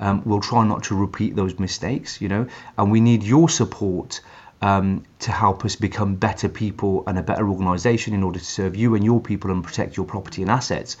Um, 0.00 0.22
we'll 0.24 0.40
try 0.40 0.66
not 0.66 0.84
to 0.84 0.96
repeat 0.96 1.36
those 1.36 1.58
mistakes. 1.58 2.20
You 2.22 2.28
know, 2.28 2.46
and 2.78 2.90
we 2.90 3.00
need 3.00 3.22
your 3.22 3.48
support 3.50 4.22
um, 4.62 5.04
to 5.18 5.32
help 5.32 5.64
us 5.64 5.76
become 5.76 6.14
better 6.14 6.48
people 6.48 7.02
and 7.06 7.18
a 7.18 7.22
better 7.22 7.48
organization 7.48 8.14
in 8.14 8.22
order 8.22 8.38
to 8.38 8.44
serve 8.44 8.76
you 8.76 8.94
and 8.94 9.04
your 9.04 9.20
people 9.20 9.50
and 9.50 9.62
protect 9.62 9.96
your 9.96 10.06
property 10.06 10.40
and 10.40 10.50
assets. 10.50 10.96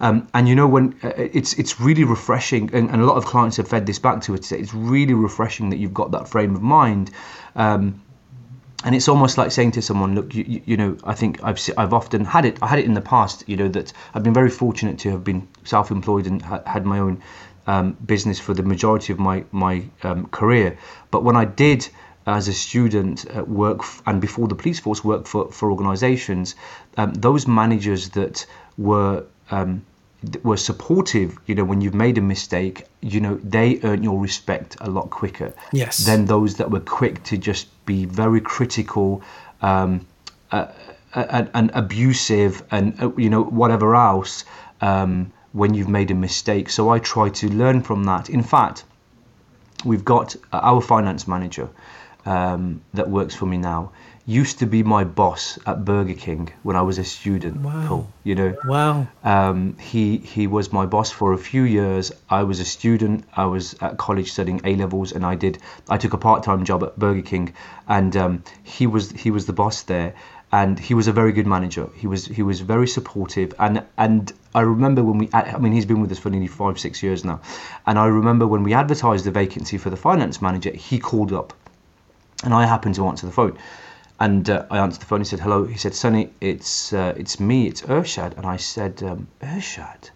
Um, 0.00 0.26
and 0.34 0.48
you 0.48 0.56
know 0.56 0.66
when 0.66 0.98
uh, 1.04 1.12
it's 1.16 1.54
it's 1.54 1.80
really 1.80 2.02
refreshing, 2.02 2.68
and, 2.74 2.90
and, 2.90 3.00
a 3.00 3.06
lot 3.06 3.16
of 3.16 3.24
clients 3.24 3.56
have 3.58 3.68
fed 3.68 3.86
this 3.86 4.00
back 4.00 4.20
to 4.22 4.34
us. 4.34 4.50
It's 4.50 4.74
really 4.74 5.14
refreshing 5.14 5.70
that 5.70 5.76
you've 5.76 5.94
got 5.94 6.10
that 6.10 6.28
frame 6.28 6.56
of 6.56 6.62
mind. 6.62 7.12
Um, 7.54 8.02
and 8.84 8.94
it's 8.94 9.08
almost 9.08 9.38
like 9.38 9.50
saying 9.50 9.70
to 9.72 9.82
someone, 9.82 10.14
look, 10.14 10.34
you, 10.34 10.60
you, 10.66 10.76
know, 10.76 10.98
I 11.04 11.14
think 11.14 11.42
I've 11.42 11.58
I've 11.78 11.94
often 11.94 12.24
had 12.24 12.44
it. 12.44 12.58
I 12.60 12.66
had 12.66 12.80
it 12.80 12.84
in 12.84 12.94
the 12.94 13.00
past, 13.00 13.48
you 13.48 13.56
know, 13.56 13.68
that 13.68 13.92
I've 14.12 14.24
been 14.24 14.34
very 14.34 14.50
fortunate 14.50 14.98
to 14.98 15.10
have 15.12 15.24
been 15.24 15.48
self-employed 15.62 16.26
and 16.26 16.42
ha- 16.42 16.62
had 16.66 16.84
my 16.84 16.98
own 16.98 17.22
um, 17.66 17.92
business 18.04 18.38
for 18.40 18.52
the 18.52 18.62
majority 18.62 19.12
of 19.12 19.18
my 19.20 19.44
my 19.52 19.84
um, 20.02 20.26
career. 20.26 20.76
But 21.12 21.22
when 21.22 21.36
I 21.36 21.44
did 21.44 21.88
as 22.26 22.48
a 22.48 22.52
student 22.52 23.24
uh, 23.36 23.44
work 23.44 23.80
f- 23.80 24.02
and 24.06 24.20
before 24.20 24.48
the 24.48 24.54
police 24.54 24.80
force 24.80 25.04
work 25.04 25.26
for, 25.26 25.50
for 25.52 25.70
organizations 25.70 26.54
um, 26.96 27.12
those 27.14 27.46
managers 27.46 28.10
that 28.10 28.46
were 28.78 29.24
um, 29.50 29.84
were 30.42 30.56
supportive 30.56 31.38
you 31.46 31.54
know 31.54 31.64
when 31.64 31.80
you've 31.80 31.94
made 31.94 32.16
a 32.18 32.20
mistake 32.20 32.86
you 33.02 33.20
know 33.20 33.34
they 33.42 33.78
earn 33.82 34.02
your 34.02 34.18
respect 34.18 34.76
a 34.80 34.90
lot 34.90 35.10
quicker 35.10 35.52
yes. 35.72 35.98
than 35.98 36.24
those 36.24 36.56
that 36.56 36.70
were 36.70 36.80
quick 36.80 37.22
to 37.24 37.36
just 37.36 37.68
be 37.84 38.04
very 38.06 38.40
critical 38.40 39.22
um, 39.60 40.06
uh, 40.50 40.66
and, 41.14 41.50
and, 41.54 41.70
abusive 41.74 42.62
and 42.70 43.00
uh, 43.02 43.10
you 43.16 43.30
know 43.30 43.42
whatever 43.42 43.94
else 43.94 44.44
um, 44.80 45.32
when 45.52 45.74
you've 45.74 45.88
made 45.88 46.10
a 46.10 46.14
mistake. 46.14 46.68
So 46.68 46.88
i 46.88 46.98
try 46.98 47.28
to 47.28 47.48
learn 47.48 47.82
from 47.82 48.04
that. 48.04 48.28
In 48.28 48.42
fact 48.42 48.84
we've 49.84 50.04
got 50.04 50.34
our 50.52 50.80
finance 50.80 51.28
manager 51.28 51.68
um, 52.26 52.80
that 52.94 53.08
works 53.08 53.34
for 53.34 53.46
me 53.46 53.58
now 53.58 53.92
used 54.26 54.58
to 54.60 54.66
be 54.66 54.82
my 54.82 55.04
boss 55.04 55.58
at 55.66 55.84
Burger 55.84 56.14
King 56.14 56.50
when 56.62 56.76
I 56.76 56.82
was 56.82 56.98
a 56.98 57.04
student. 57.04 57.60
Wow. 57.60 57.86
Paul, 57.86 58.12
you 58.22 58.34
know. 58.34 58.56
Wow. 58.64 59.06
Um, 59.22 59.76
he 59.78 60.16
he 60.18 60.46
was 60.46 60.72
my 60.72 60.86
boss 60.86 61.10
for 61.10 61.32
a 61.32 61.38
few 61.38 61.62
years. 61.64 62.10
I 62.30 62.42
was 62.44 62.60
a 62.60 62.64
student. 62.64 63.24
I 63.36 63.44
was 63.46 63.74
at 63.82 63.98
college 63.98 64.32
studying 64.32 64.60
A 64.64 64.76
levels, 64.76 65.12
and 65.12 65.26
I 65.26 65.34
did. 65.34 65.58
I 65.88 65.98
took 65.98 66.14
a 66.14 66.18
part 66.18 66.42
time 66.42 66.64
job 66.64 66.82
at 66.82 66.98
Burger 66.98 67.22
King, 67.22 67.52
and 67.86 68.16
um, 68.16 68.44
he 68.62 68.86
was 68.86 69.10
he 69.10 69.30
was 69.30 69.46
the 69.46 69.52
boss 69.52 69.82
there. 69.82 70.14
And 70.52 70.78
he 70.78 70.94
was 70.94 71.08
a 71.08 71.12
very 71.12 71.32
good 71.32 71.48
manager. 71.48 71.88
He 71.96 72.06
was 72.06 72.26
he 72.26 72.44
was 72.44 72.60
very 72.60 72.86
supportive, 72.86 73.54
and 73.58 73.82
and 73.98 74.32
I 74.54 74.60
remember 74.60 75.02
when 75.02 75.18
we 75.18 75.28
I 75.32 75.58
mean 75.58 75.72
he's 75.72 75.86
been 75.86 76.00
with 76.00 76.12
us 76.12 76.18
for 76.20 76.30
nearly 76.30 76.46
five 76.46 76.78
six 76.78 77.02
years 77.02 77.24
now, 77.24 77.40
and 77.86 77.98
I 77.98 78.06
remember 78.06 78.46
when 78.46 78.62
we 78.62 78.72
advertised 78.72 79.24
the 79.24 79.32
vacancy 79.32 79.78
for 79.78 79.90
the 79.90 79.96
finance 79.96 80.40
manager, 80.40 80.70
he 80.70 81.00
called 81.00 81.32
up 81.32 81.54
and 82.44 82.54
I 82.54 82.66
happened 82.66 82.94
to 82.96 83.06
answer 83.06 83.26
the 83.26 83.32
phone. 83.32 83.58
And 84.20 84.48
uh, 84.48 84.66
I 84.70 84.78
answered 84.78 85.00
the 85.00 85.06
phone. 85.06 85.20
He 85.20 85.24
said, 85.24 85.40
"Hello." 85.40 85.64
He 85.64 85.76
said, 85.76 85.94
"Sunny, 85.94 86.30
it's 86.40 86.92
uh, 86.92 87.14
it's 87.16 87.40
me. 87.40 87.66
It's 87.66 87.82
Urshad." 87.82 88.36
And 88.36 88.46
I 88.46 88.56
said, 88.58 89.02
um, 89.02 89.26
"Urshad." 89.42 90.10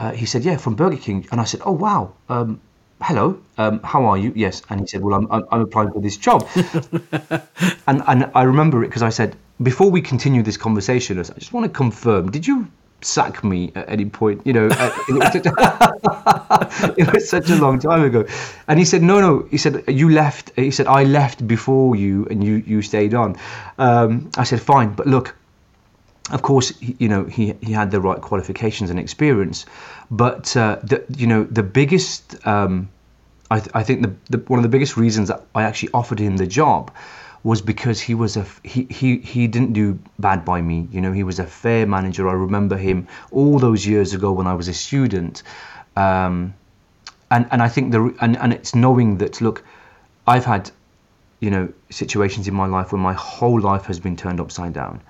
Uh, 0.00 0.12
he 0.12 0.26
said, 0.26 0.42
"Yeah, 0.44 0.56
from 0.56 0.74
Burger 0.74 0.96
King." 0.96 1.26
And 1.30 1.40
I 1.40 1.44
said, 1.44 1.60
"Oh 1.64 1.72
wow, 1.72 2.12
um, 2.30 2.60
hello. 3.02 3.38
Um, 3.58 3.80
how 3.82 4.06
are 4.06 4.16
you?" 4.16 4.32
Yes. 4.34 4.62
And 4.70 4.80
he 4.80 4.86
said, 4.86 5.02
"Well, 5.02 5.14
I'm 5.14 5.30
I'm, 5.30 5.44
I'm 5.52 5.60
applying 5.60 5.92
for 5.92 6.00
this 6.00 6.16
job." 6.16 6.48
and 7.86 8.02
and 8.06 8.30
I 8.34 8.42
remember 8.44 8.82
it 8.82 8.88
because 8.88 9.02
I 9.02 9.10
said, 9.10 9.36
"Before 9.62 9.90
we 9.90 10.00
continue 10.00 10.42
this 10.42 10.56
conversation, 10.56 11.18
I 11.18 11.22
just 11.22 11.52
want 11.52 11.64
to 11.64 11.72
confirm. 11.72 12.30
Did 12.30 12.46
you 12.46 12.68
sack 13.04 13.44
me 13.44 13.72
at 13.74 13.88
any 13.88 14.06
point. 14.06 14.42
You 14.46 14.52
know, 14.52 14.68
it 16.96 17.12
was 17.12 17.28
such 17.28 17.50
a 17.50 17.56
long 17.56 17.78
time 17.78 18.02
ago. 18.02 18.26
And 18.68 18.78
he 18.78 18.84
said, 18.84 19.02
no, 19.02 19.20
no. 19.20 19.46
He 19.50 19.58
said, 19.58 19.84
you 19.88 20.10
left. 20.10 20.52
He 20.56 20.70
said, 20.70 20.86
I 20.86 21.04
left 21.04 21.46
before 21.46 21.96
you 21.96 22.26
and 22.30 22.42
you, 22.42 22.62
you 22.66 22.82
stayed 22.82 23.14
on. 23.14 23.36
Um, 23.78 24.30
I 24.36 24.44
said, 24.44 24.60
fine. 24.60 24.94
But 24.94 25.06
look, 25.06 25.34
of 26.30 26.42
course, 26.42 26.72
you 26.80 27.08
know, 27.08 27.24
he, 27.24 27.54
he 27.60 27.72
had 27.72 27.90
the 27.90 28.00
right 28.00 28.20
qualifications 28.20 28.90
and 28.90 28.98
experience. 28.98 29.66
But, 30.10 30.56
uh, 30.56 30.78
the, 30.82 31.04
you 31.16 31.26
know, 31.26 31.44
the 31.44 31.62
biggest, 31.62 32.46
um, 32.46 32.88
I, 33.50 33.60
th- 33.60 33.70
I 33.74 33.82
think 33.82 34.02
the, 34.02 34.14
the, 34.36 34.44
one 34.46 34.58
of 34.58 34.62
the 34.62 34.68
biggest 34.70 34.96
reasons 34.96 35.28
that 35.28 35.44
I 35.54 35.64
actually 35.64 35.90
offered 35.92 36.18
him 36.18 36.36
the 36.38 36.46
job 36.46 36.90
was 37.44 37.60
because 37.60 38.00
he 38.00 38.14
was 38.14 38.36
a 38.36 38.46
he, 38.64 38.84
he 38.84 39.18
he 39.18 39.46
didn't 39.46 39.74
do 39.74 39.98
bad 40.18 40.44
by 40.44 40.60
me 40.60 40.88
you 40.90 41.00
know 41.00 41.12
he 41.12 41.22
was 41.22 41.38
a 41.38 41.46
fair 41.46 41.86
manager. 41.86 42.28
I 42.28 42.32
remember 42.32 42.76
him 42.76 43.06
all 43.30 43.58
those 43.58 43.86
years 43.86 44.14
ago 44.14 44.32
when 44.32 44.46
i 44.46 44.54
was 44.54 44.66
a 44.66 44.74
student. 44.74 45.42
Um, 45.94 46.54
and 47.30 47.46
and 47.50 47.62
i 47.62 47.68
think 47.68 47.92
the 47.92 48.14
and, 48.20 48.36
and 48.38 48.52
it's 48.52 48.74
knowing 48.74 49.18
that 49.18 49.40
look 49.40 49.62
i've 50.26 50.44
had 50.44 50.70
you 51.40 51.50
know 51.50 51.72
situations 51.90 52.48
in 52.48 52.54
my 52.54 52.66
life 52.66 52.92
where 52.92 53.00
my 53.00 53.12
whole 53.12 53.60
life 53.60 53.84
has 53.84 54.00
been 54.00 54.16
turned 54.16 54.40
upside 54.40 54.72
down. 54.72 55.00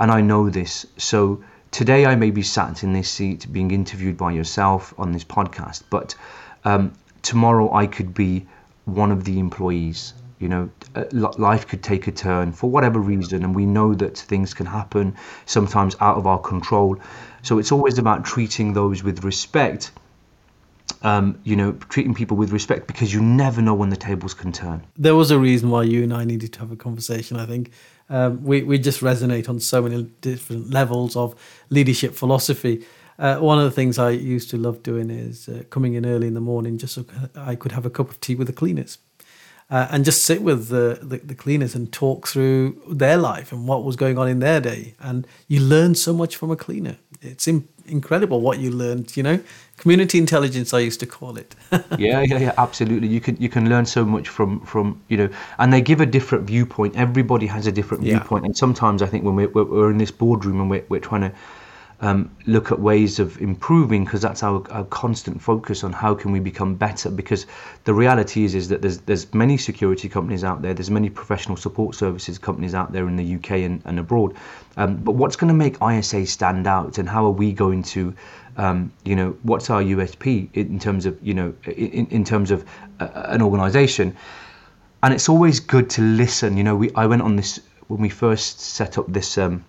And 0.00 0.10
i 0.10 0.20
know 0.20 0.50
this. 0.50 0.86
So 0.96 1.44
today 1.70 2.06
i 2.06 2.14
may 2.16 2.30
be 2.30 2.42
sat 2.42 2.82
in 2.82 2.92
this 2.92 3.10
seat 3.10 3.46
being 3.52 3.70
interviewed 3.70 4.16
by 4.16 4.32
yourself 4.32 4.94
on 4.96 5.12
this 5.12 5.24
podcast 5.24 5.82
but 5.90 6.14
um, 6.64 6.92
tomorrow 7.22 7.72
i 7.74 7.86
could 7.86 8.14
be 8.14 8.46
one 8.84 9.10
of 9.10 9.24
the 9.24 9.38
employees 9.40 10.14
you 10.38 10.48
know 10.48 10.70
uh, 10.94 11.04
life 11.12 11.66
could 11.66 11.82
take 11.82 12.06
a 12.06 12.12
turn 12.12 12.52
for 12.52 12.68
whatever 12.70 12.98
reason 12.98 13.44
and 13.44 13.54
we 13.54 13.66
know 13.66 13.94
that 13.94 14.18
things 14.18 14.54
can 14.54 14.66
happen 14.66 15.14
sometimes 15.46 15.96
out 16.00 16.16
of 16.16 16.26
our 16.26 16.38
control 16.38 16.96
so 17.42 17.58
it's 17.58 17.72
always 17.72 17.98
about 17.98 18.24
treating 18.24 18.72
those 18.72 19.02
with 19.02 19.24
respect 19.24 19.92
um, 21.02 21.38
you 21.44 21.54
know, 21.54 21.72
treating 21.90 22.14
people 22.14 22.36
with 22.36 22.50
respect 22.50 22.86
because 22.86 23.12
you 23.12 23.20
never 23.20 23.60
know 23.60 23.74
when 23.74 23.90
the 23.90 23.96
tables 23.96 24.32
can 24.32 24.52
turn. 24.52 24.86
There 24.96 25.14
was 25.14 25.30
a 25.30 25.38
reason 25.38 25.70
why 25.70 25.82
you 25.82 26.02
and 26.02 26.14
I 26.14 26.24
needed 26.24 26.52
to 26.54 26.60
have 26.60 26.72
a 26.72 26.76
conversation. 26.76 27.38
I 27.38 27.46
think 27.46 27.72
um, 28.08 28.42
we 28.42 28.62
we 28.62 28.78
just 28.78 29.00
resonate 29.00 29.48
on 29.48 29.60
so 29.60 29.82
many 29.82 30.02
different 30.20 30.70
levels 30.70 31.14
of 31.14 31.34
leadership 31.68 32.14
philosophy. 32.14 32.86
Uh, 33.18 33.36
one 33.36 33.58
of 33.58 33.64
the 33.64 33.70
things 33.70 33.98
I 33.98 34.10
used 34.10 34.50
to 34.50 34.56
love 34.56 34.82
doing 34.82 35.10
is 35.10 35.48
uh, 35.48 35.62
coming 35.70 35.94
in 35.94 36.04
early 36.04 36.26
in 36.26 36.34
the 36.34 36.40
morning 36.40 36.78
just 36.78 36.94
so 36.94 37.04
I 37.36 37.54
could 37.54 37.72
have 37.72 37.86
a 37.86 37.90
cup 37.90 38.10
of 38.10 38.20
tea 38.20 38.34
with 38.34 38.48
the 38.48 38.52
cleaners 38.52 38.98
uh, 39.70 39.88
and 39.90 40.04
just 40.04 40.24
sit 40.24 40.42
with 40.42 40.68
the, 40.68 40.98
the, 41.02 41.18
the, 41.18 41.34
cleaners 41.34 41.74
and 41.74 41.92
talk 41.92 42.28
through 42.28 42.80
their 42.88 43.16
life 43.16 43.50
and 43.50 43.66
what 43.66 43.82
was 43.82 43.96
going 43.96 44.18
on 44.18 44.28
in 44.28 44.40
their 44.40 44.60
day. 44.60 44.94
And 45.00 45.26
you 45.48 45.60
learn 45.60 45.94
so 45.94 46.12
much 46.12 46.36
from 46.36 46.50
a 46.50 46.56
cleaner. 46.56 46.98
It's 47.22 47.48
in, 47.48 47.66
incredible 47.86 48.42
what 48.42 48.58
you 48.58 48.70
learned, 48.70 49.16
you 49.16 49.22
know, 49.22 49.40
community 49.78 50.18
intelligence, 50.18 50.74
I 50.74 50.80
used 50.80 51.00
to 51.00 51.06
call 51.06 51.38
it. 51.38 51.54
yeah, 51.98 52.20
yeah, 52.20 52.38
yeah, 52.38 52.52
absolutely. 52.58 53.08
You 53.08 53.20
can, 53.20 53.36
you 53.36 53.48
can 53.48 53.68
learn 53.70 53.86
so 53.86 54.04
much 54.04 54.28
from, 54.28 54.60
from, 54.60 55.02
you 55.08 55.16
know, 55.16 55.28
and 55.58 55.72
they 55.72 55.80
give 55.80 56.00
a 56.00 56.06
different 56.06 56.44
viewpoint. 56.44 56.94
Everybody 56.96 57.46
has 57.46 57.66
a 57.66 57.72
different 57.72 58.04
yeah. 58.04 58.18
viewpoint. 58.18 58.44
And 58.44 58.56
sometimes 58.56 59.00
I 59.00 59.06
think 59.06 59.24
when 59.24 59.34
we're, 59.34 59.48
we're 59.48 59.90
in 59.90 59.98
this 59.98 60.10
boardroom 60.10 60.60
and 60.60 60.68
we're, 60.68 60.84
we're 60.90 61.00
trying 61.00 61.22
to, 61.22 61.32
um, 62.04 62.36
look 62.46 62.70
at 62.70 62.78
ways 62.78 63.18
of 63.18 63.40
improving 63.40 64.04
because 64.04 64.20
that's 64.20 64.42
our, 64.42 64.62
our 64.70 64.84
constant 64.84 65.40
focus 65.40 65.82
on 65.82 65.90
how 65.90 66.14
can 66.14 66.32
we 66.32 66.38
become 66.38 66.74
better. 66.74 67.10
Because 67.10 67.46
the 67.84 67.94
reality 67.94 68.44
is 68.44 68.54
is 68.54 68.68
that 68.68 68.82
there's 68.82 68.98
there's 68.98 69.32
many 69.32 69.56
security 69.56 70.06
companies 70.10 70.44
out 70.44 70.60
there 70.60 70.74
there's 70.74 70.90
many 70.90 71.08
professional 71.08 71.56
support 71.56 71.94
services 71.94 72.38
companies 72.38 72.74
out 72.74 72.92
there 72.92 73.08
in 73.08 73.16
the 73.16 73.36
UK 73.36 73.52
and, 73.52 73.80
and 73.86 73.98
abroad. 73.98 74.36
Um, 74.76 74.96
but 74.96 75.12
what's 75.12 75.36
going 75.36 75.48
to 75.48 75.54
make 75.54 75.78
ISA 75.80 76.26
stand 76.26 76.66
out 76.66 76.98
and 76.98 77.08
how 77.08 77.24
are 77.24 77.30
we 77.30 77.54
going 77.54 77.82
to 77.94 78.14
um, 78.58 78.92
you 79.04 79.16
know 79.16 79.34
what's 79.42 79.70
our 79.70 79.82
USP 79.82 80.50
in 80.52 80.78
terms 80.78 81.06
of 81.06 81.18
you 81.22 81.32
know 81.32 81.54
in, 81.64 82.06
in 82.08 82.22
terms 82.22 82.50
of 82.50 82.66
uh, 83.00 83.08
an 83.14 83.40
organization? 83.40 84.14
And 85.02 85.14
it's 85.14 85.30
always 85.30 85.58
good 85.58 85.88
to 85.90 86.02
listen. 86.02 86.58
You 86.58 86.64
know 86.64 86.76
we 86.76 86.90
I 86.94 87.06
went 87.06 87.22
on 87.22 87.36
this 87.36 87.60
when 87.88 88.02
we 88.02 88.10
first 88.10 88.60
set 88.60 88.98
up 88.98 89.10
this 89.10 89.38
um, 89.38 89.64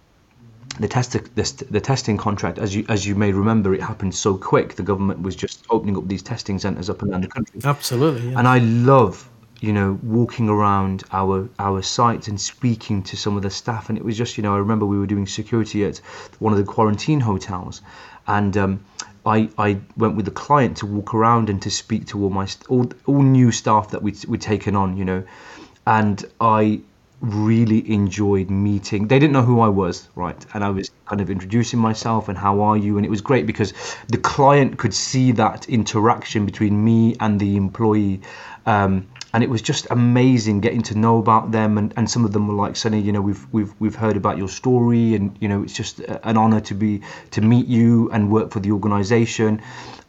the 0.79 0.87
test 0.87 1.17
this, 1.35 1.51
the 1.53 1.79
testing 1.79 2.17
contract, 2.17 2.57
as 2.57 2.75
you 2.75 2.85
as 2.89 3.07
you 3.07 3.15
may 3.15 3.31
remember, 3.31 3.73
it 3.73 3.81
happened 3.81 4.13
so 4.13 4.37
quick. 4.37 4.75
The 4.75 4.83
government 4.83 5.21
was 5.21 5.35
just 5.35 5.65
opening 5.69 5.97
up 5.97 6.07
these 6.07 6.23
testing 6.23 6.59
centres 6.59 6.89
up 6.89 7.01
and 7.01 7.11
down 7.11 7.21
the 7.21 7.27
country. 7.27 7.61
Absolutely. 7.63 8.33
And 8.33 8.47
I 8.47 8.59
love, 8.59 9.29
you 9.61 9.71
know, 9.71 9.99
walking 10.03 10.49
around 10.49 11.03
our 11.11 11.47
our 11.59 11.81
sites 11.81 12.27
and 12.27 12.39
speaking 12.39 13.03
to 13.03 13.15
some 13.15 13.37
of 13.37 13.43
the 13.43 13.49
staff. 13.49 13.89
And 13.89 13.97
it 13.97 14.03
was 14.03 14.17
just, 14.17 14.37
you 14.37 14.43
know, 14.43 14.53
I 14.53 14.57
remember 14.57 14.85
we 14.85 14.99
were 14.99 15.07
doing 15.07 15.27
security 15.27 15.85
at 15.85 15.97
one 16.39 16.51
of 16.51 16.59
the 16.59 16.65
quarantine 16.65 17.21
hotels, 17.21 17.81
and 18.27 18.57
um, 18.57 18.85
I 19.25 19.49
I 19.57 19.79
went 19.95 20.15
with 20.15 20.25
the 20.25 20.31
client 20.31 20.77
to 20.77 20.85
walk 20.85 21.13
around 21.13 21.49
and 21.49 21.61
to 21.61 21.71
speak 21.71 22.07
to 22.07 22.21
all 22.23 22.29
my 22.29 22.47
all 22.67 22.91
all 23.05 23.21
new 23.21 23.51
staff 23.51 23.91
that 23.91 24.01
we 24.01 24.13
we'd 24.27 24.41
taken 24.41 24.75
on, 24.75 24.97
you 24.97 25.05
know, 25.05 25.23
and 25.87 26.25
I 26.41 26.81
really 27.21 27.89
enjoyed 27.91 28.49
meeting. 28.49 29.07
They 29.07 29.19
didn't 29.19 29.33
know 29.33 29.41
who 29.41 29.59
I 29.59 29.69
was, 29.69 30.09
right? 30.15 30.45
And 30.53 30.63
I 30.63 30.69
was 30.69 30.91
kind 31.05 31.21
of 31.21 31.29
introducing 31.29 31.79
myself 31.79 32.29
and 32.29 32.37
how 32.37 32.61
are 32.61 32.77
you? 32.77 32.97
And 32.97 33.05
it 33.05 33.09
was 33.09 33.21
great 33.21 33.45
because 33.45 33.73
the 34.07 34.17
client 34.17 34.77
could 34.77 34.93
see 34.93 35.31
that 35.33 35.67
interaction 35.69 36.45
between 36.45 36.83
me 36.83 37.15
and 37.19 37.39
the 37.39 37.55
employee. 37.57 38.21
Um, 38.65 39.07
and 39.33 39.43
it 39.43 39.49
was 39.49 39.61
just 39.61 39.85
amazing 39.91 40.61
getting 40.61 40.81
to 40.83 40.97
know 40.97 41.17
about 41.19 41.51
them 41.51 41.77
and, 41.77 41.93
and 41.97 42.09
some 42.09 42.23
of 42.23 42.31
them 42.31 42.47
were 42.47 42.53
like 42.53 42.77
Sunny 42.77 43.01
you 43.01 43.11
know 43.11 43.21
we've 43.21 43.45
we've 43.51 43.73
we've 43.79 43.93
heard 43.93 44.15
about 44.15 44.37
your 44.37 44.47
story 44.47 45.13
and 45.13 45.35
you 45.41 45.49
know 45.49 45.61
it's 45.61 45.73
just 45.73 45.99
an 45.99 46.37
honor 46.37 46.61
to 46.61 46.73
be 46.73 47.01
to 47.31 47.41
meet 47.41 47.67
you 47.67 48.09
and 48.11 48.31
work 48.31 48.49
for 48.51 48.61
the 48.61 48.71
organization 48.71 49.61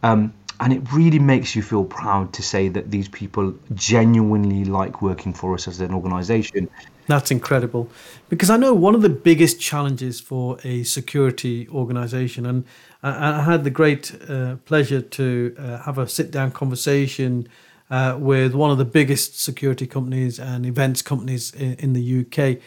um, 0.05 0.33
and 0.61 0.73
it 0.73 0.93
really 0.93 1.19
makes 1.19 1.57
you 1.57 1.63
feel 1.63 1.85
proud 1.85 2.33
to 2.35 2.43
say 2.43 2.69
that 2.69 2.89
these 2.93 3.09
people 3.09 3.53
genuinely 3.75 4.65
like 4.65 5.03
working 5.03 5.35
for 5.35 5.55
us 5.55 5.67
as 5.67 5.81
an 5.81 5.93
organization 5.93 6.71
that's 7.07 7.31
incredible. 7.31 7.89
Because 8.29 8.51
I 8.51 8.57
know 8.57 8.75
one 8.75 8.95
of 8.95 9.03
the 9.03 9.09
biggest 9.09 9.61
challenges 9.61 10.21
for 10.21 10.59
a 10.65 10.83
security 10.83 11.69
organization, 11.69 12.47
and 12.47 12.65
I, 13.03 13.43
had 13.43 13.65
the 13.65 13.71
great 13.71 14.15
uh, 14.29 14.57
pleasure 14.65 15.01
to 15.01 15.55
uh, 15.59 15.79
have 15.79 15.99
a 15.99 16.09
sit 16.09 16.31
down 16.31 16.51
conversation 16.51 17.49
uh, 17.91 18.17
with 18.19 18.55
one 18.55 18.71
of 18.71 18.79
the 18.79 18.85
biggest 18.85 19.41
security 19.41 19.87
companies 19.87 20.41
and 20.41 20.67
events 20.67 21.03
companies 21.03 21.55
in, 21.55 21.75
in 21.75 21.93
the 21.93 22.21
UK. 22.21 22.61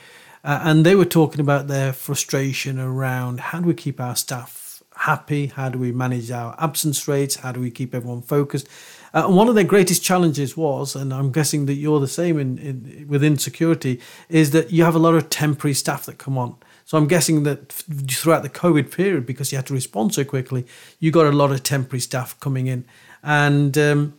Uh, 0.43 0.61
and 0.63 0.85
they 0.85 0.95
were 0.95 1.05
talking 1.05 1.41
about 1.41 1.67
their 1.67 1.91
frustration 1.91 2.79
around 2.79 3.39
how 3.41 3.59
do 3.59 3.67
we 3.67 3.73
keep 3.73 3.99
our 3.99 4.15
staff 4.15 4.81
happy? 4.95 5.47
How 5.47 5.69
do 5.69 5.79
we 5.79 5.91
manage 5.91 6.31
our 6.31 6.55
absence 6.57 7.07
rates? 7.07 7.37
How 7.37 7.51
do 7.51 7.59
we 7.59 7.71
keep 7.71 7.93
everyone 7.93 8.21
focused? 8.21 8.67
Uh, 9.13 9.25
and 9.25 9.35
one 9.35 9.47
of 9.47 9.55
their 9.55 9.63
greatest 9.63 10.03
challenges 10.03 10.55
was, 10.55 10.95
and 10.95 11.13
I'm 11.13 11.31
guessing 11.31 11.65
that 11.65 11.73
you're 11.73 11.99
the 11.99 12.07
same 12.07 12.39
in, 12.39 12.57
in 12.57 13.05
within 13.07 13.37
security, 13.37 13.99
is 14.29 14.51
that 14.51 14.71
you 14.71 14.83
have 14.83 14.95
a 14.95 14.99
lot 14.99 15.15
of 15.15 15.29
temporary 15.29 15.73
staff 15.73 16.05
that 16.05 16.17
come 16.17 16.37
on. 16.37 16.55
So 16.85 16.97
I'm 16.97 17.07
guessing 17.07 17.43
that 17.43 17.71
throughout 17.71 18.43
the 18.43 18.49
COVID 18.49 18.91
period, 18.95 19.25
because 19.25 19.51
you 19.51 19.57
had 19.57 19.67
to 19.67 19.73
respond 19.73 20.13
so 20.13 20.23
quickly, 20.23 20.65
you 20.99 21.11
got 21.11 21.27
a 21.27 21.31
lot 21.31 21.51
of 21.51 21.61
temporary 21.61 22.01
staff 22.01 22.39
coming 22.39 22.67
in, 22.67 22.85
and 23.21 23.77
um, 23.77 24.13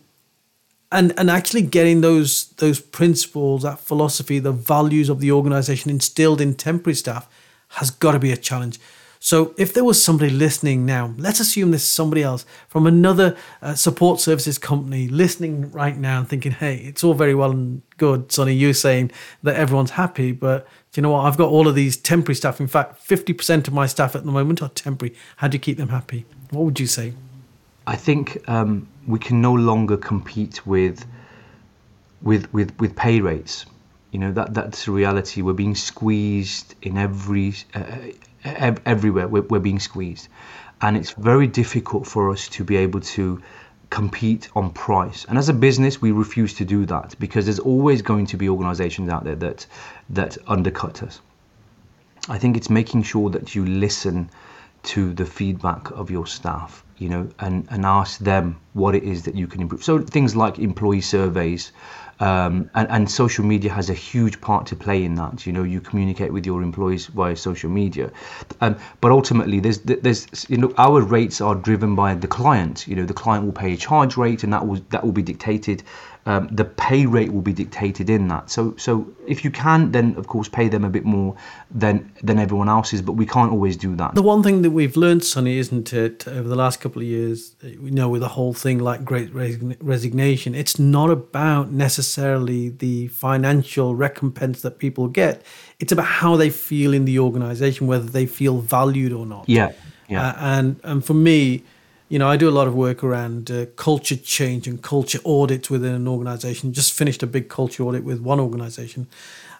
and 0.89 1.13
and 1.17 1.29
actually 1.29 1.63
getting 1.63 2.01
those 2.01 2.47
those 2.57 2.79
principles, 2.79 3.63
that 3.63 3.79
philosophy, 3.79 4.39
the 4.39 4.53
values 4.53 5.09
of 5.09 5.19
the 5.19 5.31
organisation 5.31 5.91
instilled 5.91 6.39
in 6.39 6.53
temporary 6.53 6.95
staff 6.95 7.27
has 7.71 7.91
got 7.91 8.13
to 8.13 8.19
be 8.19 8.31
a 8.31 8.37
challenge. 8.37 8.79
So 9.23 9.53
if 9.55 9.71
there 9.75 9.83
was 9.83 10.03
somebody 10.03 10.31
listening 10.31 10.83
now, 10.83 11.13
let's 11.15 11.39
assume 11.39 11.69
there's 11.69 11.83
somebody 11.83 12.23
else 12.23 12.43
from 12.67 12.87
another 12.87 13.37
uh, 13.61 13.75
support 13.75 14.19
services 14.19 14.57
company 14.57 15.07
listening 15.07 15.69
right 15.69 15.95
now 15.95 16.17
and 16.17 16.27
thinking, 16.27 16.53
hey, 16.53 16.77
it's 16.77 17.03
all 17.03 17.13
very 17.13 17.35
well 17.35 17.51
and 17.51 17.83
good, 17.97 18.31
Sunny, 18.31 18.53
you're 18.55 18.73
saying 18.73 19.11
that 19.43 19.55
everyone's 19.55 19.91
happy, 19.91 20.31
but 20.31 20.65
do 20.91 20.99
you 20.99 21.03
know 21.03 21.11
what? 21.11 21.25
I've 21.25 21.37
got 21.37 21.49
all 21.49 21.67
of 21.67 21.75
these 21.75 21.97
temporary 21.97 22.33
staff. 22.33 22.59
In 22.59 22.65
fact, 22.65 23.07
50% 23.07 23.67
of 23.67 23.73
my 23.75 23.85
staff 23.85 24.15
at 24.15 24.25
the 24.25 24.31
moment 24.31 24.59
are 24.63 24.69
temporary. 24.69 25.15
How 25.35 25.47
do 25.47 25.55
you 25.55 25.61
keep 25.61 25.77
them 25.77 25.89
happy? 25.89 26.25
What 26.49 26.65
would 26.65 26.79
you 26.79 26.87
say? 26.87 27.13
I 27.85 27.97
think 27.97 28.49
um, 28.49 28.87
we 29.05 29.19
can 29.19 29.39
no 29.39 29.53
longer 29.53 29.97
compete 29.97 30.65
with 30.65 31.05
with 32.23 32.51
with 32.53 32.77
with 32.79 32.95
pay 32.95 33.19
rates. 33.21 33.65
You 34.11 34.19
know 34.19 34.31
that 34.33 34.53
that's 34.53 34.85
the 34.85 34.91
reality. 34.91 35.41
We're 35.41 35.53
being 35.53 35.75
squeezed 35.75 36.75
in 36.81 36.97
every 36.97 37.55
uh, 37.73 37.83
everywhere 38.43 39.27
we're, 39.27 39.43
we're 39.43 39.59
being 39.59 39.79
squeezed. 39.79 40.27
And 40.81 40.97
it's 40.97 41.11
very 41.11 41.47
difficult 41.47 42.07
for 42.07 42.31
us 42.31 42.47
to 42.49 42.63
be 42.63 42.77
able 42.77 43.01
to 43.01 43.41
compete 43.89 44.49
on 44.55 44.71
price. 44.71 45.25
And 45.25 45.37
as 45.37 45.49
a 45.49 45.53
business 45.53 46.01
we 46.01 46.11
refuse 46.11 46.53
to 46.55 46.65
do 46.65 46.85
that 46.85 47.15
because 47.19 47.45
there's 47.45 47.59
always 47.59 48.01
going 48.01 48.25
to 48.27 48.37
be 48.37 48.49
organizations 48.49 49.09
out 49.09 49.23
there 49.25 49.35
that 49.35 49.67
that 50.09 50.37
undercut 50.47 51.03
us. 51.03 51.19
I 52.29 52.37
think 52.37 52.55
it's 52.55 52.69
making 52.69 53.03
sure 53.03 53.29
that 53.31 53.53
you 53.53 53.65
listen 53.65 54.29
to 54.83 55.13
the 55.13 55.25
feedback 55.25 55.91
of 55.91 56.09
your 56.09 56.25
staff 56.25 56.83
you 57.01 57.09
know 57.09 57.27
and 57.39 57.67
and 57.69 57.85
ask 57.85 58.19
them 58.19 58.59
what 58.73 58.95
it 58.95 59.03
is 59.03 59.23
that 59.23 59.35
you 59.35 59.47
can 59.47 59.61
improve. 59.61 59.83
So 59.83 59.99
things 59.99 60.35
like 60.35 60.59
employee 60.59 61.01
surveys 61.01 61.71
um, 62.21 62.69
and, 62.75 62.87
and 62.89 63.11
social 63.11 63.43
media 63.43 63.71
has 63.71 63.89
a 63.89 63.95
huge 63.95 64.39
part 64.41 64.67
to 64.67 64.75
play 64.75 65.03
in 65.03 65.15
that. 65.15 65.47
You 65.47 65.53
know, 65.53 65.63
you 65.63 65.81
communicate 65.81 66.31
with 66.31 66.45
your 66.45 66.61
employees 66.61 67.07
via 67.07 67.35
social 67.35 67.69
media, 67.69 68.11
um, 68.61 68.77
but 69.01 69.11
ultimately, 69.11 69.59
there's 69.59 69.79
there's 69.79 70.45
you 70.47 70.57
know 70.57 70.73
our 70.77 71.01
rates 71.01 71.41
are 71.41 71.55
driven 71.55 71.95
by 71.95 72.13
the 72.13 72.27
client. 72.27 72.87
You 72.87 72.95
know, 72.95 73.05
the 73.05 73.13
client 73.13 73.45
will 73.45 73.51
pay 73.51 73.73
a 73.73 73.77
charge 73.77 74.17
rate, 74.17 74.43
and 74.43 74.53
that 74.53 74.65
will 74.65 74.79
that 74.89 75.03
will 75.03 75.11
be 75.11 75.23
dictated 75.23 75.83
um, 76.25 76.47
the 76.51 76.65
pay 76.65 77.05
rate 77.05 77.33
will 77.33 77.41
be 77.41 77.53
dictated 77.53 78.09
in 78.09 78.27
that. 78.27 78.51
So, 78.51 78.75
so 78.77 79.07
if 79.27 79.43
you 79.43 79.49
can, 79.49 79.91
then 79.91 80.15
of 80.17 80.27
course 80.27 80.47
pay 80.47 80.67
them 80.67 80.83
a 80.83 80.89
bit 80.89 81.03
more 81.03 81.35
than 81.71 82.11
than 82.21 82.37
everyone 82.37 82.69
else's, 82.69 83.01
but 83.01 83.13
we 83.13 83.25
can't 83.25 83.51
always 83.51 83.75
do 83.75 83.95
that. 83.95 84.13
The 84.13 84.21
one 84.21 84.43
thing 84.43 84.61
that 84.61 84.69
we've 84.69 84.95
learned, 84.95 85.23
Sunny, 85.23 85.57
isn't 85.57 85.93
it, 85.93 86.27
over 86.27 86.47
the 86.47 86.55
last 86.55 86.79
couple 86.79 87.01
of 87.01 87.07
years, 87.07 87.55
you 87.63 87.89
know, 87.89 88.07
with 88.07 88.21
the 88.21 88.27
whole 88.27 88.53
thing 88.53 88.77
like 88.79 89.03
Great 89.03 89.31
Resignation, 89.33 90.53
it's 90.53 90.77
not 90.77 91.09
about 91.09 91.71
necessarily 91.71 92.69
the 92.69 93.07
financial 93.07 93.95
recompense 93.95 94.61
that 94.61 94.77
people 94.77 95.07
get. 95.07 95.41
It's 95.79 95.91
about 95.91 96.05
how 96.05 96.35
they 96.35 96.51
feel 96.51 96.93
in 96.93 97.05
the 97.05 97.17
organization, 97.17 97.87
whether 97.87 98.05
they 98.05 98.27
feel 98.27 98.59
valued 98.59 99.11
or 99.11 99.25
not. 99.25 99.49
Yeah, 99.49 99.71
yeah. 100.07 100.29
Uh, 100.29 100.35
and 100.39 100.79
and 100.83 101.03
for 101.03 101.15
me 101.15 101.63
you 102.11 102.19
know, 102.19 102.27
I 102.27 102.35
do 102.35 102.49
a 102.49 102.51
lot 102.51 102.67
of 102.67 102.75
work 102.75 103.05
around 103.05 103.49
uh, 103.49 103.67
culture 103.77 104.17
change 104.17 104.67
and 104.67 104.83
culture 104.83 105.19
audits 105.23 105.69
within 105.69 105.93
an 105.93 106.09
organization. 106.09 106.73
Just 106.73 106.91
finished 106.91 107.23
a 107.23 107.27
big 107.27 107.47
culture 107.47 107.83
audit 107.83 108.03
with 108.03 108.19
one 108.19 108.37
organization. 108.37 109.07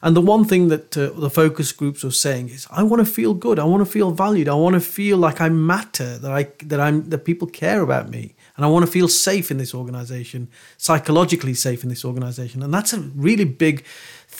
And 0.01 0.17
the 0.17 0.21
one 0.21 0.43
thing 0.43 0.67
that 0.67 0.97
uh, 0.97 1.11
the 1.11 1.29
focus 1.29 1.71
groups 1.71 2.03
were 2.03 2.11
saying 2.11 2.49
is, 2.49 2.67
I 2.69 2.83
want 2.83 2.99
to 3.05 3.09
feel 3.09 3.33
good. 3.33 3.57
I 3.57 3.63
want 3.63 3.85
to 3.85 3.89
feel 3.89 4.11
valued. 4.11 4.49
I 4.49 4.55
want 4.55 4.73
to 4.73 4.81
feel 4.81 5.17
like 5.17 5.39
I 5.39 5.47
matter, 5.47 6.17
that 6.17 6.31
I 6.31 6.47
that 6.65 6.81
I'm 6.81 7.09
that 7.09 7.19
people 7.19 7.47
care 7.47 7.81
about 7.81 8.09
me, 8.09 8.35
and 8.57 8.65
I 8.65 8.67
want 8.67 8.85
to 8.85 8.91
feel 8.91 9.07
safe 9.07 9.49
in 9.49 9.57
this 9.57 9.73
organization, 9.73 10.49
psychologically 10.77 11.53
safe 11.53 11.83
in 11.83 11.89
this 11.89 12.03
organization. 12.03 12.61
And 12.63 12.73
that's 12.73 12.91
a 12.91 12.99
really 12.99 13.45
big 13.45 13.85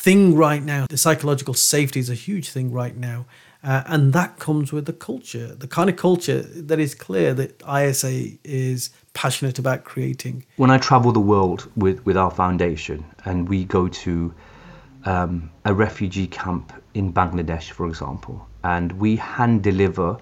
thing 0.01 0.35
right 0.35 0.63
now. 0.63 0.87
The 0.89 0.97
psychological 0.97 1.53
safety 1.53 1.99
is 1.99 2.09
a 2.09 2.15
huge 2.15 2.49
thing 2.49 2.71
right 2.71 2.97
now. 2.97 3.25
Uh, 3.63 3.83
and 3.85 4.13
that 4.13 4.39
comes 4.39 4.73
with 4.73 4.85
the 4.87 4.93
culture, 4.93 5.53
the 5.53 5.67
kind 5.67 5.87
of 5.87 5.95
culture 5.95 6.41
that 6.41 6.79
is 6.79 6.95
clear 6.95 7.35
that 7.35 7.61
ISA 7.61 8.31
is 8.43 8.89
passionate 9.13 9.59
about 9.59 9.83
creating. 9.83 10.43
When 10.55 10.71
I 10.71 10.79
travel 10.79 11.11
the 11.11 11.19
world 11.19 11.69
with, 11.75 12.03
with 12.03 12.17
our 12.17 12.31
foundation 12.31 13.05
and 13.25 13.47
we 13.47 13.65
go 13.65 13.87
to 13.87 14.33
um, 15.05 15.51
a 15.65 15.73
refugee 15.75 16.25
camp 16.25 16.73
in 16.95 17.13
Bangladesh, 17.13 17.69
for 17.69 17.85
example, 17.85 18.47
and 18.63 18.91
we 18.93 19.15
hand 19.17 19.61
deliver 19.61 20.17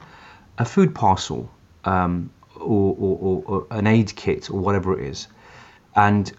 a 0.58 0.66
food 0.66 0.94
parcel 0.94 1.50
um, 1.86 2.30
or, 2.56 2.94
or, 3.00 3.44
or, 3.46 3.68
an 3.72 3.88
aid 3.88 4.14
kit 4.18 4.50
or 4.50 4.60
whatever 4.60 5.00
it 5.00 5.08
is, 5.08 5.30
and 5.96 6.34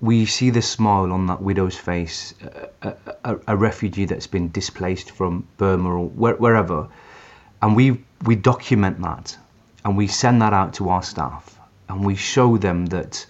we 0.00 0.24
see 0.24 0.50
the 0.50 0.62
smile 0.62 1.12
on 1.12 1.26
that 1.26 1.42
widow's 1.42 1.76
face, 1.76 2.34
a, 2.82 2.94
a, 3.24 3.36
a, 3.48 3.56
refugee 3.56 4.06
that's 4.06 4.26
been 4.26 4.50
displaced 4.50 5.10
from 5.10 5.46
Burma 5.58 5.90
or 5.90 6.08
where, 6.08 6.36
wherever, 6.36 6.88
and 7.60 7.76
we 7.76 8.02
we 8.24 8.34
document 8.34 9.00
that 9.02 9.36
and 9.84 9.96
we 9.96 10.06
send 10.06 10.40
that 10.40 10.52
out 10.52 10.74
to 10.74 10.88
our 10.88 11.02
staff 11.02 11.58
and 11.88 12.04
we 12.04 12.14
show 12.14 12.56
them 12.56 12.86
that 12.86 13.26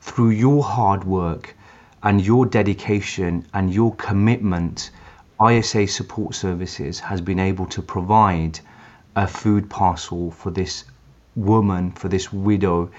through 0.00 0.30
your 0.30 0.62
hard 0.62 1.04
work 1.04 1.54
and 2.02 2.24
your 2.24 2.46
dedication 2.46 3.46
and 3.52 3.72
your 3.74 3.94
commitment, 3.96 4.90
ISA 5.44 5.86
Support 5.86 6.34
Services 6.34 7.00
has 7.00 7.20
been 7.20 7.38
able 7.38 7.66
to 7.66 7.82
provide 7.82 8.60
a 9.16 9.26
food 9.26 9.68
parcel 9.68 10.30
for 10.30 10.50
this 10.50 10.84
woman, 11.34 11.90
for 11.92 12.08
this 12.08 12.32
widow, 12.32 12.90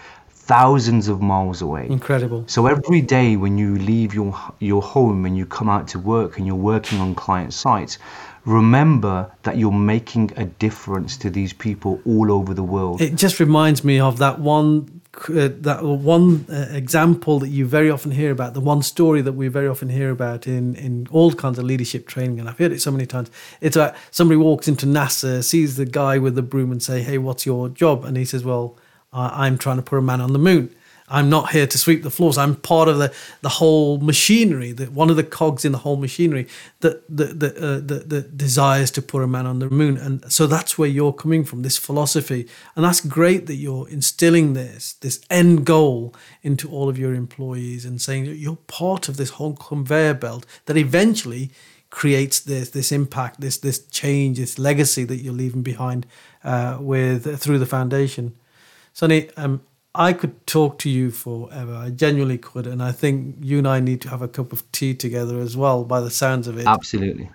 thousands 0.47 1.10
of 1.10 1.21
miles 1.21 1.62
away. 1.62 1.88
Incredible. 1.89 2.45
So 2.47 2.67
every 2.67 3.01
day 3.01 3.36
when 3.36 3.57
you 3.57 3.77
leave 3.77 4.13
your 4.13 4.33
your 4.60 4.81
home 4.81 5.25
and 5.25 5.38
you 5.38 5.45
come 5.45 5.69
out 5.69 5.88
to 5.89 5.99
work 5.99 6.38
and 6.38 6.47
you're 6.47 6.55
working 6.55 6.99
on 6.99 7.15
client 7.15 7.53
sites, 7.53 7.99
remember 8.45 9.29
that 9.43 9.57
you're 9.57 9.71
making 9.71 10.31
a 10.38 10.45
difference 10.45 11.17
to 11.17 11.29
these 11.29 11.51
people 11.51 12.01
all 12.05 12.31
over 12.31 12.53
the 12.53 12.63
world. 12.63 13.01
It 13.01 13.15
just 13.15 13.39
reminds 13.39 13.83
me 13.83 13.99
of 13.99 14.17
that 14.19 14.39
one 14.39 15.01
uh, 15.29 15.49
that 15.62 15.83
one 15.83 16.45
uh, 16.49 16.67
example 16.71 17.39
that 17.39 17.49
you 17.49 17.65
very 17.65 17.89
often 17.89 18.12
hear 18.12 18.31
about, 18.31 18.53
the 18.53 18.62
one 18.62 18.81
story 18.83 19.21
that 19.21 19.33
we 19.33 19.47
very 19.47 19.67
often 19.67 19.89
hear 19.89 20.12
about 20.12 20.47
in 20.47 20.75
in 20.75 21.07
all 21.12 21.33
kinds 21.33 21.60
of 21.60 21.65
leadership 21.65 22.07
training, 22.07 22.39
and 22.39 22.47
I've 22.47 22.57
heard 22.57 22.71
it 22.71 22.81
so 22.81 22.91
many 22.91 23.05
times. 23.05 23.29
It's 23.60 23.75
like 23.75 23.95
somebody 24.12 24.38
walks 24.38 24.67
into 24.67 24.86
NASA, 24.86 25.43
sees 25.43 25.75
the 25.75 25.86
guy 25.86 26.17
with 26.19 26.36
the 26.36 26.43
broom, 26.43 26.71
and 26.71 26.81
say, 26.81 27.01
"Hey, 27.01 27.17
what's 27.17 27.45
your 27.45 27.67
job?" 27.67 28.05
And 28.05 28.15
he 28.15 28.25
says, 28.25 28.43
"Well, 28.43 28.77
I'm 29.13 29.58
trying 29.58 29.78
to 29.78 29.84
put 29.84 29.98
a 29.98 30.02
man 30.02 30.22
on 30.22 30.34
the 30.34 30.39
moon." 30.39 30.70
I'm 31.10 31.30
not 31.30 31.52
here 31.52 31.65
to 31.65 31.78
sweep 31.78 32.04
the 32.04 32.10
floors. 32.10 32.38
I'm 32.38 32.56
part 32.56 32.89
of 32.89 32.98
the, 32.98 33.13
the 33.41 33.50
whole 33.50 33.98
machinery, 33.98 34.74
that 34.74 34.91
one 34.91 35.10
of 35.10 35.15
the 35.15 35.24
cogs 35.24 35.63
in 35.63 35.72
the 35.72 35.78
whole 35.80 35.96
machinery 35.96 36.48
that 36.82 37.04
that 37.15 37.39
that, 37.39 37.58
uh, 37.58 37.80
that 37.80 38.10
that 38.10 38.38
desires 38.38 38.91
to 38.91 39.02
put 39.02 39.24
a 39.24 39.28
man 39.28 39.46
on 39.46 39.60
the 39.60 39.70
moon. 39.70 39.98
And 39.98 40.30
so 40.32 40.48
that's 40.48 40.78
where 40.78 40.89
you're 40.89 41.13
coming 41.13 41.46
from, 41.46 41.62
this 41.62 41.78
philosophy, 41.78 42.46
and 42.76 42.84
that's 42.84 43.00
great 43.00 43.46
that 43.46 43.56
you're 43.56 43.88
instilling 43.88 44.54
this 44.54 44.93
this 44.93 45.22
end 45.30 45.65
goal 45.65 46.13
into 46.43 46.70
all 46.70 46.89
of 46.89 47.00
your 47.00 47.13
employees 47.13 47.86
and 47.86 48.02
saying 48.02 48.26
that 48.26 48.36
you're 48.36 48.58
part 48.67 49.08
of 49.08 49.15
this 49.15 49.32
whole 49.32 49.56
conveyor 49.56 50.15
belt 50.15 50.46
that 50.65 50.76
eventually 50.76 51.52
creates 51.89 52.41
this 52.41 52.72
this 52.72 52.91
impact, 52.91 53.39
this 53.39 53.58
this 53.58 53.80
change, 53.88 54.39
this 54.39 54.60
legacy 54.60 55.06
that 55.06 55.17
you're 55.17 55.34
leaving 55.34 55.63
behind 55.63 56.06
uh, 56.43 56.78
with 56.82 57.39
through 57.39 57.60
the 57.60 57.65
foundation. 57.65 58.36
Sunny, 58.97 59.29
um, 59.38 59.62
I 59.93 60.12
could 60.12 60.47
talk 60.47 60.79
to 60.79 60.89
you 60.89 61.12
forever. 61.12 61.75
I 61.75 61.91
genuinely 61.91 62.39
could, 62.39 62.65
and 62.65 62.81
I 62.81 62.91
think 62.91 63.36
you 63.41 63.60
and 63.60 63.67
I 63.67 63.79
need 63.79 64.01
to 64.01 64.10
have 64.10 64.23
a 64.23 64.27
cup 64.27 64.51
of 64.51 64.63
tea 64.71 64.95
together 64.95 65.39
as 65.39 65.55
well. 65.55 65.83
By 65.83 66.01
the 66.01 66.10
sounds 66.10 66.47
of 66.47 66.57
it, 66.57 66.65
absolutely, 66.65 67.29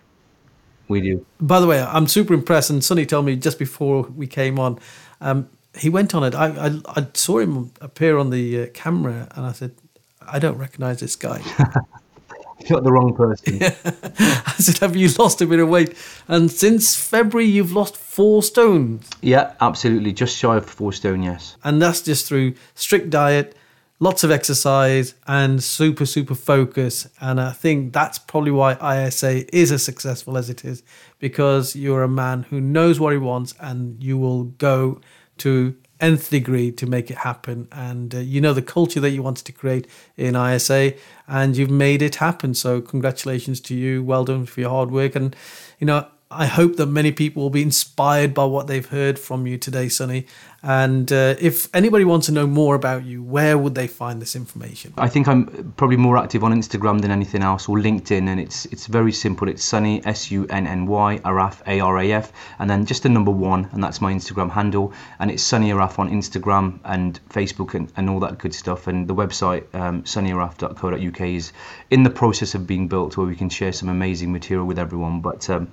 we 0.89 1.01
do. 1.01 1.25
By 1.41 1.61
the 1.61 1.69
way, 1.69 1.81
I'm 1.81 2.09
super 2.09 2.35
impressed. 2.35 2.71
And 2.71 2.83
Sunny 2.83 3.07
told 3.07 3.27
me 3.27 3.37
just 3.37 3.61
before 3.61 4.03
we 4.03 4.27
came 4.27 4.59
on, 4.59 4.81
um, 5.21 5.49
he 5.79 5.89
went 5.89 6.17
on 6.17 6.25
it. 6.25 6.35
I, 6.35 6.49
I, 6.49 6.81
I 6.97 7.07
saw 7.15 7.39
him 7.39 7.71
appear 7.81 8.19
on 8.19 8.31
the 8.31 8.63
uh, 8.63 8.67
camera, 8.75 9.29
and 9.37 9.47
I 9.47 9.53
said, 9.53 9.73
I 10.21 10.41
don't 10.41 10.59
recognize 10.59 10.99
this 10.99 11.15
guy. 11.15 11.43
you 12.63 12.77
got 12.77 12.85
the 12.85 12.93
wrong 12.93 13.15
person. 13.15 13.59
Yeah. 13.59 13.75
I 13.85 14.55
said, 14.59 14.79
Have 14.79 14.97
you 14.97 15.09
lost 15.19 15.41
a 15.41 15.47
bit 15.47 15.61
of 15.61 15.69
weight? 15.69 15.95
And 16.29 16.51
since 16.51 16.97
February, 16.97 17.49
you've 17.49 17.73
lost 17.73 17.97
four 17.97 18.43
stones. 18.43 19.09
Yeah, 19.21 19.55
absolutely. 19.61 20.13
Just 20.13 20.37
shy 20.37 20.57
of 20.57 20.67
four 20.67 20.93
stone, 20.93 21.23
yes. 21.23 21.57
And 21.65 21.81
that's 21.81 22.03
just 22.03 22.27
through 22.27 22.55
strict 22.75 23.11
diet, 23.11 23.57
lots 24.01 24.25
of 24.25 24.31
exercise, 24.31 25.15
and 25.27 25.63
super, 25.63 26.07
super 26.07 26.35
focus. 26.35 27.09
And 27.21 27.41
I 27.41 27.53
think 27.53 27.93
that's 27.93 28.19
probably 28.19 28.53
why 28.53 28.75
ISA 29.07 29.55
is 29.55 29.73
as 29.73 29.85
successful 29.85 30.37
as 30.37 30.51
it 30.51 30.65
is 30.65 30.83
because 31.19 31.77
you're 31.77 32.03
a 32.03 32.09
man 32.09 32.45
who 32.45 32.61
knows 32.61 32.99
what 32.99 33.13
he 33.13 33.19
wants 33.19 33.55
and 33.61 34.03
you 34.03 34.19
will 34.19 34.45
go 34.45 35.01
to 35.39 35.77
nth 36.03 36.29
degree 36.29 36.71
to 36.73 36.87
make 36.87 37.11
it 37.11 37.19
happen. 37.19 37.69
And 37.73 38.15
uh, 38.15 38.19
you 38.19 38.41
know 38.41 38.53
the 38.53 38.61
culture 38.61 39.01
that 39.01 39.11
you 39.11 39.23
wanted 39.23 39.47
to 39.47 39.53
create 39.53 39.87
in 40.17 40.37
ISA, 40.37 40.95
and 41.27 41.57
you've 41.57 41.71
made 41.71 42.03
it 42.03 42.17
happen. 42.17 42.53
So 42.53 42.83
congratulations 42.83 43.61
to 43.63 43.75
you. 43.75 44.03
Well 44.03 44.25
done 44.25 44.45
for 44.45 44.61
your 44.61 44.71
hard 44.71 44.91
work. 44.91 45.17
And 45.17 45.35
you 45.79 45.87
know 45.87 46.07
I 46.33 46.47
hope 46.47 46.77
that 46.77 46.87
many 46.87 47.13
people 47.13 47.43
will 47.43 47.51
be 47.51 47.63
inspired 47.63 48.33
by 48.33 48.45
what 48.45 48.67
they've 48.67 48.87
heard 48.87 49.19
from 49.19 49.47
you 49.47 49.59
today, 49.59 49.89
Sunny. 49.89 50.27
And 50.63 51.13
uh, 51.13 51.35
if 51.41 51.69
anybody 51.75 52.05
wants 52.05 52.27
to 52.27 52.33
know 52.33 52.47
more 52.47 52.77
about 52.77 53.05
you, 53.05 53.23
where 53.23 53.59
would 53.59 53.75
they 53.75 53.89
find 53.89 54.23
this 54.23 54.37
information? 54.37 54.95
I 54.97 55.09
think 55.09 55.27
I'm 55.27 55.75
probably 55.77 55.97
more 55.97 56.17
active 56.17 56.45
on 56.45 56.53
Instagram 56.55 57.01
than 57.01 57.11
anything 57.11 57.43
else, 57.43 57.69
or 57.69 57.79
LinkedIn, 57.79 58.29
and 58.29 58.39
it's 58.39 58.67
it's 58.67 58.87
very 58.87 59.11
simple. 59.11 59.49
It's 59.49 59.65
Sunny 59.65 60.07
S 60.07 60.31
U 60.31 60.47
N 60.49 60.69
N 60.69 60.87
Y 60.87 61.19
Araf 61.25 61.61
A 61.67 61.81
R 61.81 61.99
A 61.99 62.13
F, 62.13 62.33
and 62.61 62.71
then 62.71 62.87
just 62.87 63.03
the 63.03 63.09
number 63.09 63.33
one, 63.33 63.69
and 63.73 63.83
that's 63.83 64.01
my 64.01 64.13
Instagram 64.13 64.51
handle. 64.51 64.93
And 65.19 65.33
it's 65.33 65.43
Sunny 65.43 65.71
Araf 65.73 65.99
on 65.99 66.09
Instagram 66.11 66.79
and 66.85 67.19
Facebook 67.29 67.75
and, 67.75 67.93
and 67.97 68.09
all 68.09 68.21
that 68.21 68.39
good 68.39 68.55
stuff. 68.55 68.87
And 68.87 69.09
the 69.09 69.15
website 69.15 69.65
um, 69.75 70.05
sunnyaraf.co.uk 70.05 71.21
is 71.21 71.53
in 71.91 72.05
the 72.05 72.11
process 72.11 72.55
of 72.55 72.69
being 72.69 72.87
built, 72.87 73.17
where 73.17 73.27
we 73.27 73.35
can 73.35 73.49
share 73.49 73.73
some 73.73 73.89
amazing 73.89 74.31
material 74.31 74.65
with 74.65 74.79
everyone. 74.79 75.23
But 75.23 75.51
um, 75.51 75.73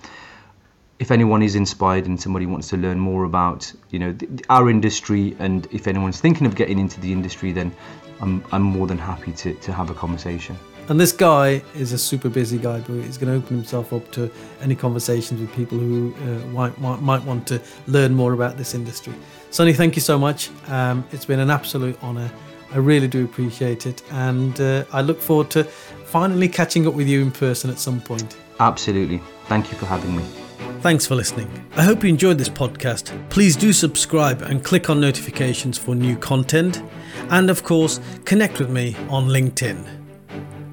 if 1.00 1.12
anyone 1.12 1.42
is 1.42 1.56
inspired 1.56 2.06
and 2.06 2.22
somebody 2.22 2.46
wants 2.46 2.68
to 2.70 2.78
learn 2.78 3.00
more 3.00 3.24
about 3.24 3.72
you 3.90 4.00
know 4.00 4.16
our 4.50 4.70
industry 4.70 5.36
and 5.40 5.68
if 5.72 5.88
anyone's 5.88 6.20
thinking 6.20 6.46
of 6.46 6.56
getting 6.56 6.78
into 6.78 7.00
the 7.00 7.12
industry 7.12 7.52
then 7.52 7.74
I'm, 8.22 8.44
I'm 8.52 8.62
more 8.62 8.86
than 8.86 8.98
happy 8.98 9.32
to, 9.32 9.54
to 9.54 9.74
have 9.74 9.90
a 9.90 9.94
conversation 9.94 10.58
and 10.90 11.00
this 11.00 11.12
guy 11.12 11.64
is 11.76 11.94
a 11.94 11.98
super 11.98 12.30
busy 12.30 12.58
guy 12.58 12.80
but 12.82 12.94
he's 12.96 13.18
going 13.18 13.32
to 13.32 13.46
open 13.46 13.58
himself 13.58 13.94
up 13.94 14.12
to 14.12 14.30
any 14.62 14.76
conversations 14.76 15.40
with 15.40 15.54
people 15.54 15.78
who 15.78 16.14
uh, 16.22 16.46
might, 16.48 16.78
might, 16.80 17.02
might 17.02 17.24
want 17.24 17.48
to 17.48 17.62
learn 17.88 18.14
more 18.14 18.34
about 18.34 18.58
this 18.58 18.76
industry 18.76 19.14
Sunny 19.52 19.74
thank 19.74 19.96
you 19.96 20.02
so 20.02 20.20
much 20.20 20.50
um, 20.68 21.06
it's 21.12 21.26
been 21.26 21.40
an 21.40 21.50
absolute 21.50 21.98
honor 22.02 22.30
I 22.72 22.78
really 22.78 23.08
do 23.08 23.26
appreciate 23.26 23.88
it, 23.88 24.04
and 24.12 24.62
uh, 24.62 24.86
I 24.94 25.02
look 25.02 25.20
forward 25.20 25.50
to 25.52 25.64
finally 25.64 26.48
catching 26.48 26.88
up 26.88 26.94
with 26.94 27.08
you 27.08 27.20
in 27.20 27.32
person 27.32 27.72
at 27.72 27.80
some 27.80 28.00
point. 28.00 28.38
Absolutely. 28.60 29.22
Thank 29.46 29.72
you 29.72 29.78
for 29.80 29.88
having 29.88 30.16
me. 30.16 30.49
Thanks 30.82 31.06
for 31.06 31.16
listening. 31.16 31.50
I 31.76 31.84
hope 31.84 32.04
you 32.04 32.10
enjoyed 32.10 32.38
this 32.38 32.50
podcast. 32.50 33.12
Please 33.30 33.56
do 33.56 33.74
subscribe 33.74 34.42
and 34.42 34.64
click 34.64 34.90
on 34.90 35.02
notifications 35.02 35.78
for 35.78 35.96
new 35.96 36.18
content. 36.18 36.82
And 37.30 37.50
of 37.50 37.64
course, 37.64 38.00
connect 38.26 38.60
with 38.60 38.70
me 38.70 38.96
on 39.10 39.28
LinkedIn. 39.28 39.86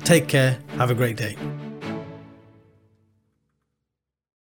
Take 0.05 0.29
care. 0.29 0.59
Have 0.79 0.91
a 0.91 0.95
great 0.95 1.17
day. 1.17 1.37